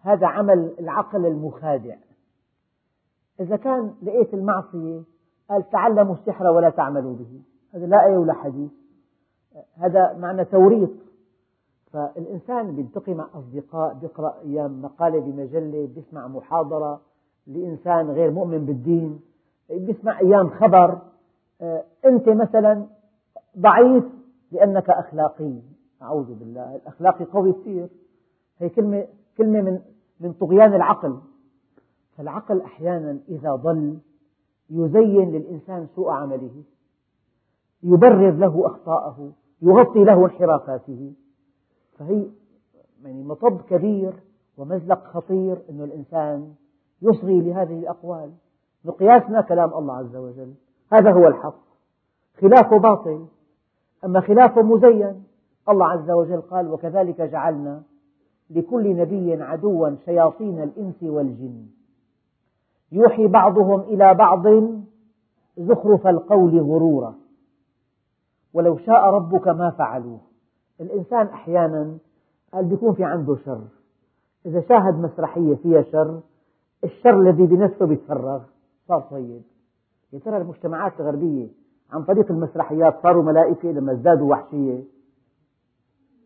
[0.00, 1.96] هذا عمل العقل المخادع
[3.40, 5.00] إذا كان لقيت المعصية
[5.50, 7.40] قال تعلموا السحر ولا تعملوا به
[7.74, 8.70] هذا لا آية ولا حديث
[9.76, 10.90] هذا معنى توريط
[11.92, 17.00] فالإنسان بيلتقي مع أصدقاء بيقرأ أيام مقالة بمجلة بيسمع محاضرة
[17.46, 19.20] لإنسان غير مؤمن بالدين
[19.70, 21.02] بيسمع أيام خبر
[21.60, 22.86] آه، أنت مثلا
[23.58, 24.04] ضعيف
[24.52, 25.58] لأنك أخلاقي
[26.02, 27.88] أعوذ بالله الأخلاقي قوي كثير
[28.58, 29.06] هي كلمة
[29.38, 29.80] كلمة من
[30.20, 31.18] من طغيان العقل
[32.16, 33.98] فالعقل أحيانا إذا ضل
[34.70, 36.62] يزين للإنسان سوء عمله
[37.82, 39.32] يبرر له أخطاءه
[39.62, 41.12] يغطي له انحرافاته
[41.98, 42.26] فهي
[43.04, 44.12] يعني مطب كبير
[44.58, 46.54] ومزلق خطير أن الإنسان
[47.02, 48.30] يصغي لهذه الأقوال
[48.84, 50.54] مقياسنا كلام الله عز وجل
[50.92, 51.58] هذا هو الحق
[52.40, 53.26] خلافه باطل
[54.04, 55.24] أما خلافه مزين
[55.68, 57.82] الله عز وجل قال وكذلك جعلنا
[58.50, 61.66] لكل نبي عدوا شياطين الإنس والجن
[62.92, 64.42] يوحي بعضهم إلى بعض
[65.56, 67.14] زخرف القول غرورا
[68.54, 70.18] ولو شاء ربك ما فعلوه
[70.80, 71.96] الإنسان أحيانا
[72.52, 73.62] قال بيكون في عنده شر
[74.46, 76.20] إذا شاهد مسرحية فيها شر
[76.84, 78.40] الشر الذي بنفسه بيتفرغ
[78.88, 79.42] صار طيب
[80.12, 81.46] يا ترى المجتمعات الغربية
[81.92, 84.82] عن طريق المسرحيات صاروا ملائكة لما ازدادوا وحشية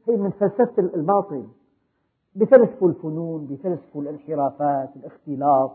[0.09, 1.45] هي من فلسفة الباطل
[2.35, 5.73] بفلسفوا الفنون بفلسفوا الانحرافات الاختلاط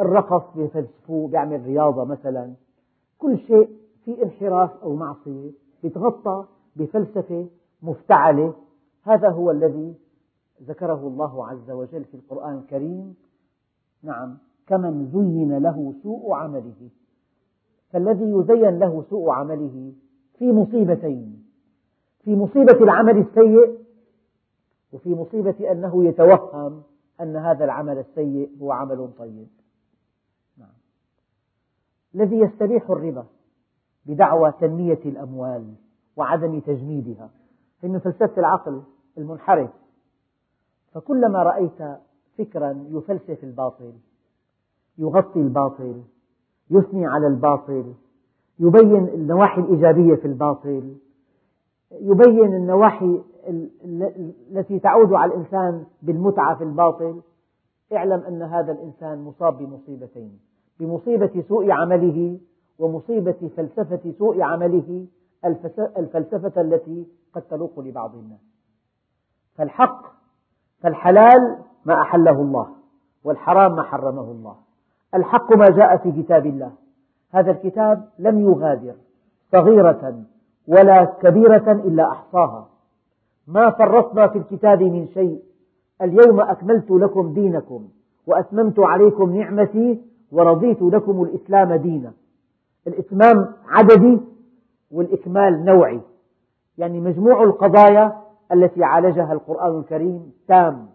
[0.00, 2.52] الرقص بفلسفوه بيعمل رياضة مثلا
[3.18, 3.68] كل شيء
[4.04, 5.50] في انحراف أو معصية
[5.82, 6.44] بيتغطى
[6.76, 7.46] بفلسفة
[7.82, 8.52] مفتعلة
[9.04, 9.94] هذا هو الذي
[10.62, 13.14] ذكره الله عز وجل في القرآن الكريم
[14.02, 16.88] نعم كمن زين له سوء عمله
[17.92, 19.92] فالذي يزين له سوء عمله
[20.38, 21.44] في مصيبتين
[22.24, 23.78] في مصيبة العمل السيء
[24.92, 26.82] وفي مصيبة أنه يتوهم
[27.20, 29.46] أن هذا العمل السيء هو عمل طيب
[30.58, 30.74] نعم.
[32.14, 33.26] الذي يستبيح الربا
[34.06, 35.74] بدعوى تنمية الأموال
[36.16, 37.30] وعدم تجميدها
[37.82, 38.82] هي من فلسفة العقل
[39.18, 39.70] المنحرف
[40.94, 41.98] فكلما رأيت
[42.38, 43.92] فكرا يفلسف الباطل
[44.98, 46.02] يغطي الباطل
[46.70, 47.94] يثني على الباطل
[48.58, 50.94] يبين النواحي الإيجابية في الباطل
[52.00, 53.22] يبين النواحي
[54.52, 57.20] التي تعود على الإنسان بالمتعة في الباطل
[57.92, 60.38] اعلم أن هذا الإنسان مصاب بمصيبتين
[60.80, 62.38] بمصيبة سوء عمله
[62.78, 65.06] ومصيبة فلسفة سوء عمله
[65.96, 68.40] الفلسفة التي قد تلوق لبعض الناس
[69.54, 70.02] فالحق
[70.78, 72.66] فالحلال ما أحله الله
[73.24, 74.56] والحرام ما حرمه الله
[75.14, 76.72] الحق ما جاء في كتاب الله
[77.30, 78.94] هذا الكتاب لم يغادر
[79.52, 80.24] صغيرة
[80.68, 82.68] ولا كبيرة إلا أحصاها
[83.46, 85.42] ما فرطنا في الكتاب من شيء
[86.02, 87.88] اليوم أكملت لكم دينكم
[88.26, 90.00] وأتممت عليكم نعمتي
[90.32, 92.12] ورضيت لكم الإسلام دينا
[92.86, 94.20] الإتمام عددي
[94.90, 96.00] والإكمال نوعي
[96.78, 98.16] يعني مجموع القضايا
[98.52, 100.86] التي عالجها القرآن الكريم تام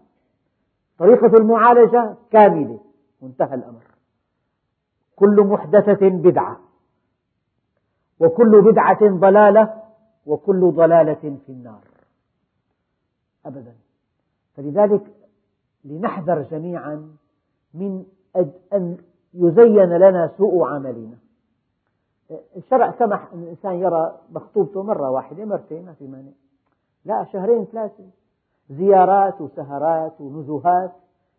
[0.98, 2.78] طريقة المعالجة كاملة
[3.22, 3.82] وانتهى الأمر
[5.16, 6.56] كل محدثة بدعة
[8.20, 9.82] وكل بدعة ضلالة
[10.26, 11.80] وكل ضلالة في النار
[13.46, 13.74] أبدا
[14.56, 15.00] فلذلك
[15.84, 17.14] لنحذر جميعا
[17.74, 18.04] من
[18.72, 18.96] أن
[19.34, 21.16] يزين لنا سوء عملنا
[22.56, 26.30] الشرع سمح أن الإنسان يرى مخطوبته مرة واحدة مرتين ما في مانع
[27.04, 28.04] لا شهرين ثلاثة
[28.70, 30.92] زيارات وسهرات ونزهات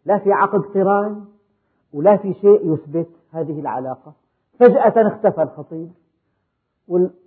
[0.05, 1.25] لا في عقد قران
[1.93, 4.13] ولا في شيء يثبت هذه العلاقة
[4.59, 5.91] فجأة اختفى الخطيب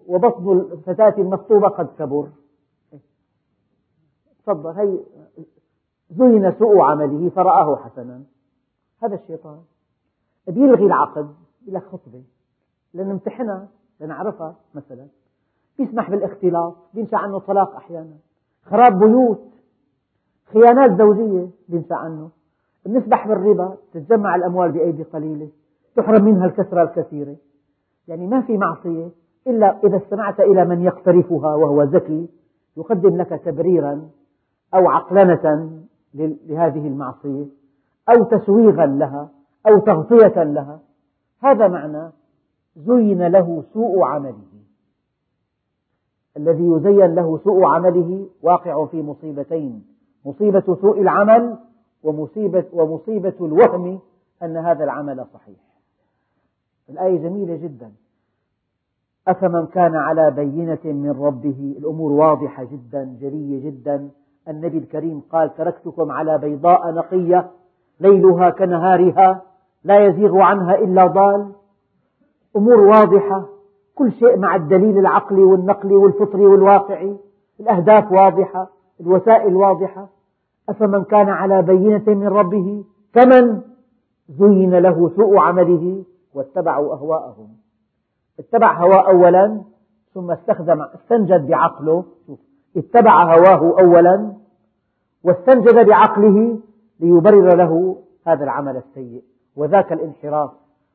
[0.06, 2.28] وبطن الفتاة المخطوبة قد كبر
[4.44, 4.98] تفضل هي
[6.10, 8.22] زين سوء عمله فرآه حسنا
[9.02, 9.58] هذا الشيطان
[10.46, 11.34] بيلغي العقد
[11.66, 12.22] لك خطبة
[12.94, 13.68] لنمتحنها
[14.00, 15.06] لنعرفها مثلا
[15.78, 18.16] بيسمح بالاختلاط بينشأ عنه طلاق أحيانا
[18.64, 19.42] خراب بيوت
[20.52, 22.30] خيانات زوجية بينشأ عنه
[22.86, 25.48] بنسبح بالربا تتجمع الأموال بأيدي قليلة
[25.96, 27.36] تحرم منها الكثرة الكثيرة
[28.08, 29.08] يعني ما في معصية
[29.46, 32.28] إلا إذا استمعت إلى من يقترفها وهو ذكي
[32.76, 34.08] يقدم لك تبريرا
[34.74, 35.70] أو عقلنة
[36.14, 37.46] لهذه المعصية
[38.08, 39.28] أو تسويغا لها
[39.68, 40.78] أو تغطية لها
[41.42, 42.10] هذا معنى
[42.76, 44.54] زين له سوء عمله
[46.36, 49.84] الذي يزين له سوء عمله واقع في مصيبتين
[50.24, 51.56] مصيبة سوء العمل
[52.02, 53.98] ومصيبة, ومصيبة الوهم
[54.42, 55.58] أن هذا العمل صحيح
[56.90, 57.92] الآية جميلة جدا
[59.28, 64.08] أفمن كان على بينة من ربه الأمور واضحة جدا جلية جدا
[64.48, 67.50] النبي الكريم قال تركتكم على بيضاء نقية
[68.00, 69.42] ليلها كنهارها
[69.84, 71.48] لا يزيغ عنها إلا ضال
[72.56, 73.44] أمور واضحة
[73.94, 77.16] كل شيء مع الدليل العقلي والنقلي والفطري والواقعي
[77.60, 78.70] الأهداف واضحة
[79.00, 80.08] الوسائل واضحة
[80.68, 83.60] أفمن كان على بينة من ربه كمن
[84.28, 86.04] زين له سوء عمله
[86.34, 87.63] واتبعوا أهواءهم
[88.38, 89.62] اتبع هواه أولا
[90.14, 92.04] ثم استخدم استنجد بعقله
[92.76, 94.32] اتبع هواه أولا
[95.24, 96.58] واستنجد بعقله
[97.00, 99.22] ليبرر له هذا العمل السيء
[99.56, 100.50] وذاك الانحراف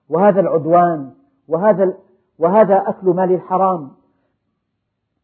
[0.10, 1.12] وهذا العدوان
[1.48, 1.94] وهذا
[2.40, 3.92] وهذا أكل مال الحرام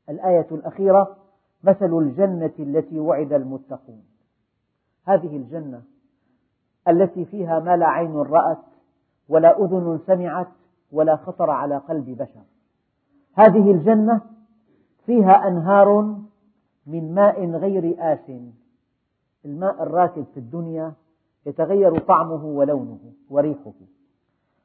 [0.09, 1.16] الآية الأخيرة
[1.63, 4.03] مثل الجنة التي وعد المتقون
[5.07, 5.82] هذه الجنة
[6.88, 8.57] التي فيها ما لا عين رأت
[9.30, 10.47] ولا أذن سمعت
[10.96, 12.46] ولا خطر على قلب بشر
[13.36, 14.22] هذه الجنة
[15.06, 16.16] فيها أنهار
[16.88, 18.32] من ماء غير آس
[19.46, 20.93] الماء الراكد في الدنيا
[21.46, 23.74] يتغير طعمه ولونه وريحه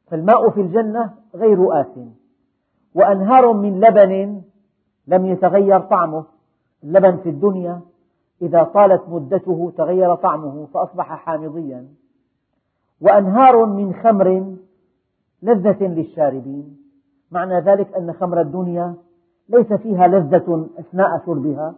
[0.06, 1.98] فالماء في الجنة غير آس
[2.94, 4.42] وأنهار من لبن
[5.06, 6.24] لم يتغير طعمه
[6.84, 7.80] اللبن في الدنيا
[8.42, 11.88] إذا طالت مدته تغير طعمه فأصبح حامضيا
[13.00, 14.56] وأنهار من خمر
[15.42, 16.76] لذة للشاربين
[17.30, 18.94] معنى ذلك أن خمر الدنيا
[19.48, 21.74] ليس فيها لذة أثناء شربها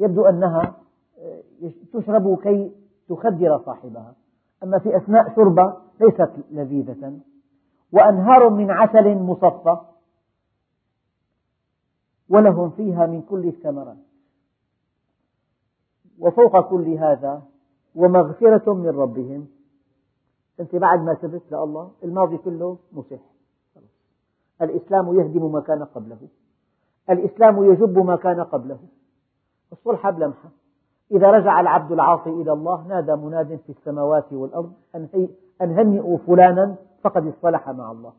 [0.00, 0.76] يبدو أنها
[1.18, 2.72] آه، تشرب كي
[3.08, 4.14] تخدر صاحبها
[4.64, 7.18] أما في أثناء شربها ليست لذيذة
[7.92, 9.76] وأنهار من عسل مصفى
[12.28, 13.96] ولهم فيها من كل الثمرات
[16.18, 17.42] وفوق كل هذا
[17.94, 19.46] ومغفرة من ربهم
[20.60, 23.18] أنت بعد ما سبت لله الماضي كله مسح
[24.62, 26.16] الإسلام يهدم ما كان قبله
[27.10, 28.78] الإسلام يجب ما كان قبله
[29.72, 30.48] الصلح بلمحة
[31.12, 34.72] إذا رجع العبد العاصي إلى الله نادى مناد في السماوات والأرض
[35.62, 38.12] أن هنئوا فلانا فقد اصطلح مع الله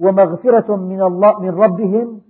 [0.00, 2.20] ومغفرة من الله من ربهم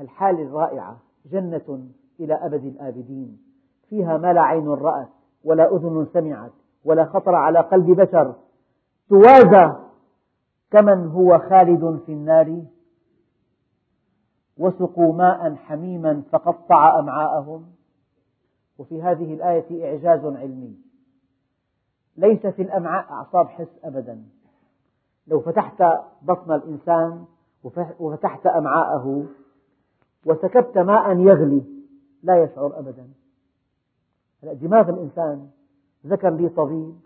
[0.00, 0.96] الحالة الرائعة
[1.32, 1.88] جنة
[2.20, 3.40] إلى أبد الآبدين
[3.88, 5.08] فيها ما لا عين رأت
[5.44, 6.52] ولا أذن سمعت
[6.86, 8.34] ولا خطر على قلب بشر
[9.08, 9.74] توازى
[10.70, 12.62] كمن هو خالد في النار
[14.58, 17.66] وسقوا ماء حميما فقطع أمعاءهم
[18.78, 20.76] وفي هذه الآية إعجاز علمي
[22.16, 24.22] ليس في الأمعاء أعصاب حس أبدا
[25.26, 25.82] لو فتحت
[26.22, 27.24] بطن الإنسان
[28.00, 29.26] وفتحت أمعاءه
[30.26, 31.62] وسكبت ماء يغلي
[32.22, 33.06] لا يشعر أبدا
[34.42, 35.48] دماغ الإنسان
[36.06, 36.96] ذكر لي طبيب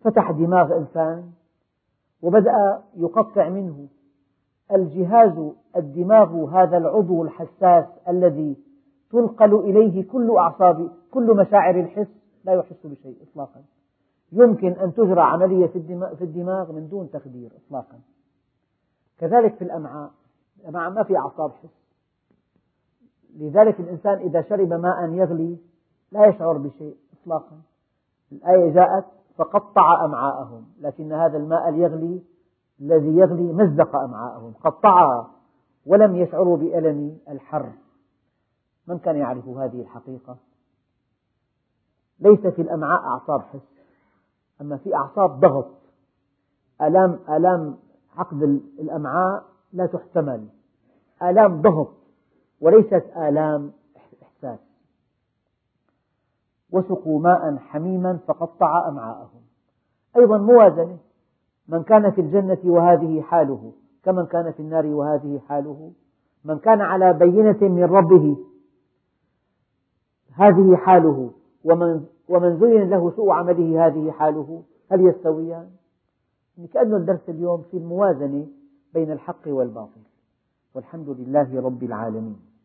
[0.00, 1.32] فتح دماغ إنسان
[2.22, 3.86] وبدأ يقطع منه
[4.72, 5.38] الجهاز
[5.76, 8.56] الدماغ هذا العضو الحساس الذي
[9.10, 12.06] تنقل إليه كل أعصاب كل مشاعر الحس
[12.44, 13.60] لا يحس بشيء إطلاقا
[14.32, 15.66] يمكن أن تجرى عملية
[16.16, 18.00] في الدماغ من دون تخدير إطلاقا
[19.18, 20.10] كذلك في الأمعاء
[20.60, 21.82] الأمعاء ما في أعصاب حس
[23.36, 25.56] لذلك الإنسان إذا شرب ماء يغلي
[26.12, 27.58] لا يشعر بشيء إطلاقا
[28.32, 29.04] الآية جاءت
[29.36, 32.22] فقطع أمعاءهم لكن هذا الماء ليغلي
[32.80, 35.30] الذي يغلي مزق أمعاءهم قطعها
[35.86, 37.72] ولم يشعروا بألم الحر
[38.86, 40.36] من كان يعرف هذه الحقيقة
[42.20, 43.60] ليس في الأمعاء أعصاب حس
[44.60, 45.70] أما في أعصاب ضغط
[46.82, 47.76] آلام آلام
[48.16, 48.42] عقد
[48.78, 50.46] الأمعاء لا تحتمل
[51.22, 51.88] آلام ضغط
[52.60, 53.70] وليست آلام
[56.70, 59.40] وسقوا ماء حميما فقطع أمعاءهم
[60.16, 60.96] أيضا موازنة
[61.68, 65.92] من كان في الجنة وهذه حاله كمن كان في النار وهذه حاله
[66.44, 68.36] من كان على بينة من ربه
[70.32, 71.30] هذه حاله
[71.64, 74.62] ومن, ومن زين له سوء عمله هذه حاله
[74.92, 75.70] هل يستويان؟
[76.56, 78.46] يعني كأن الدرس اليوم في الموازنة
[78.94, 80.00] بين الحق والباطل
[80.74, 82.55] والحمد لله رب العالمين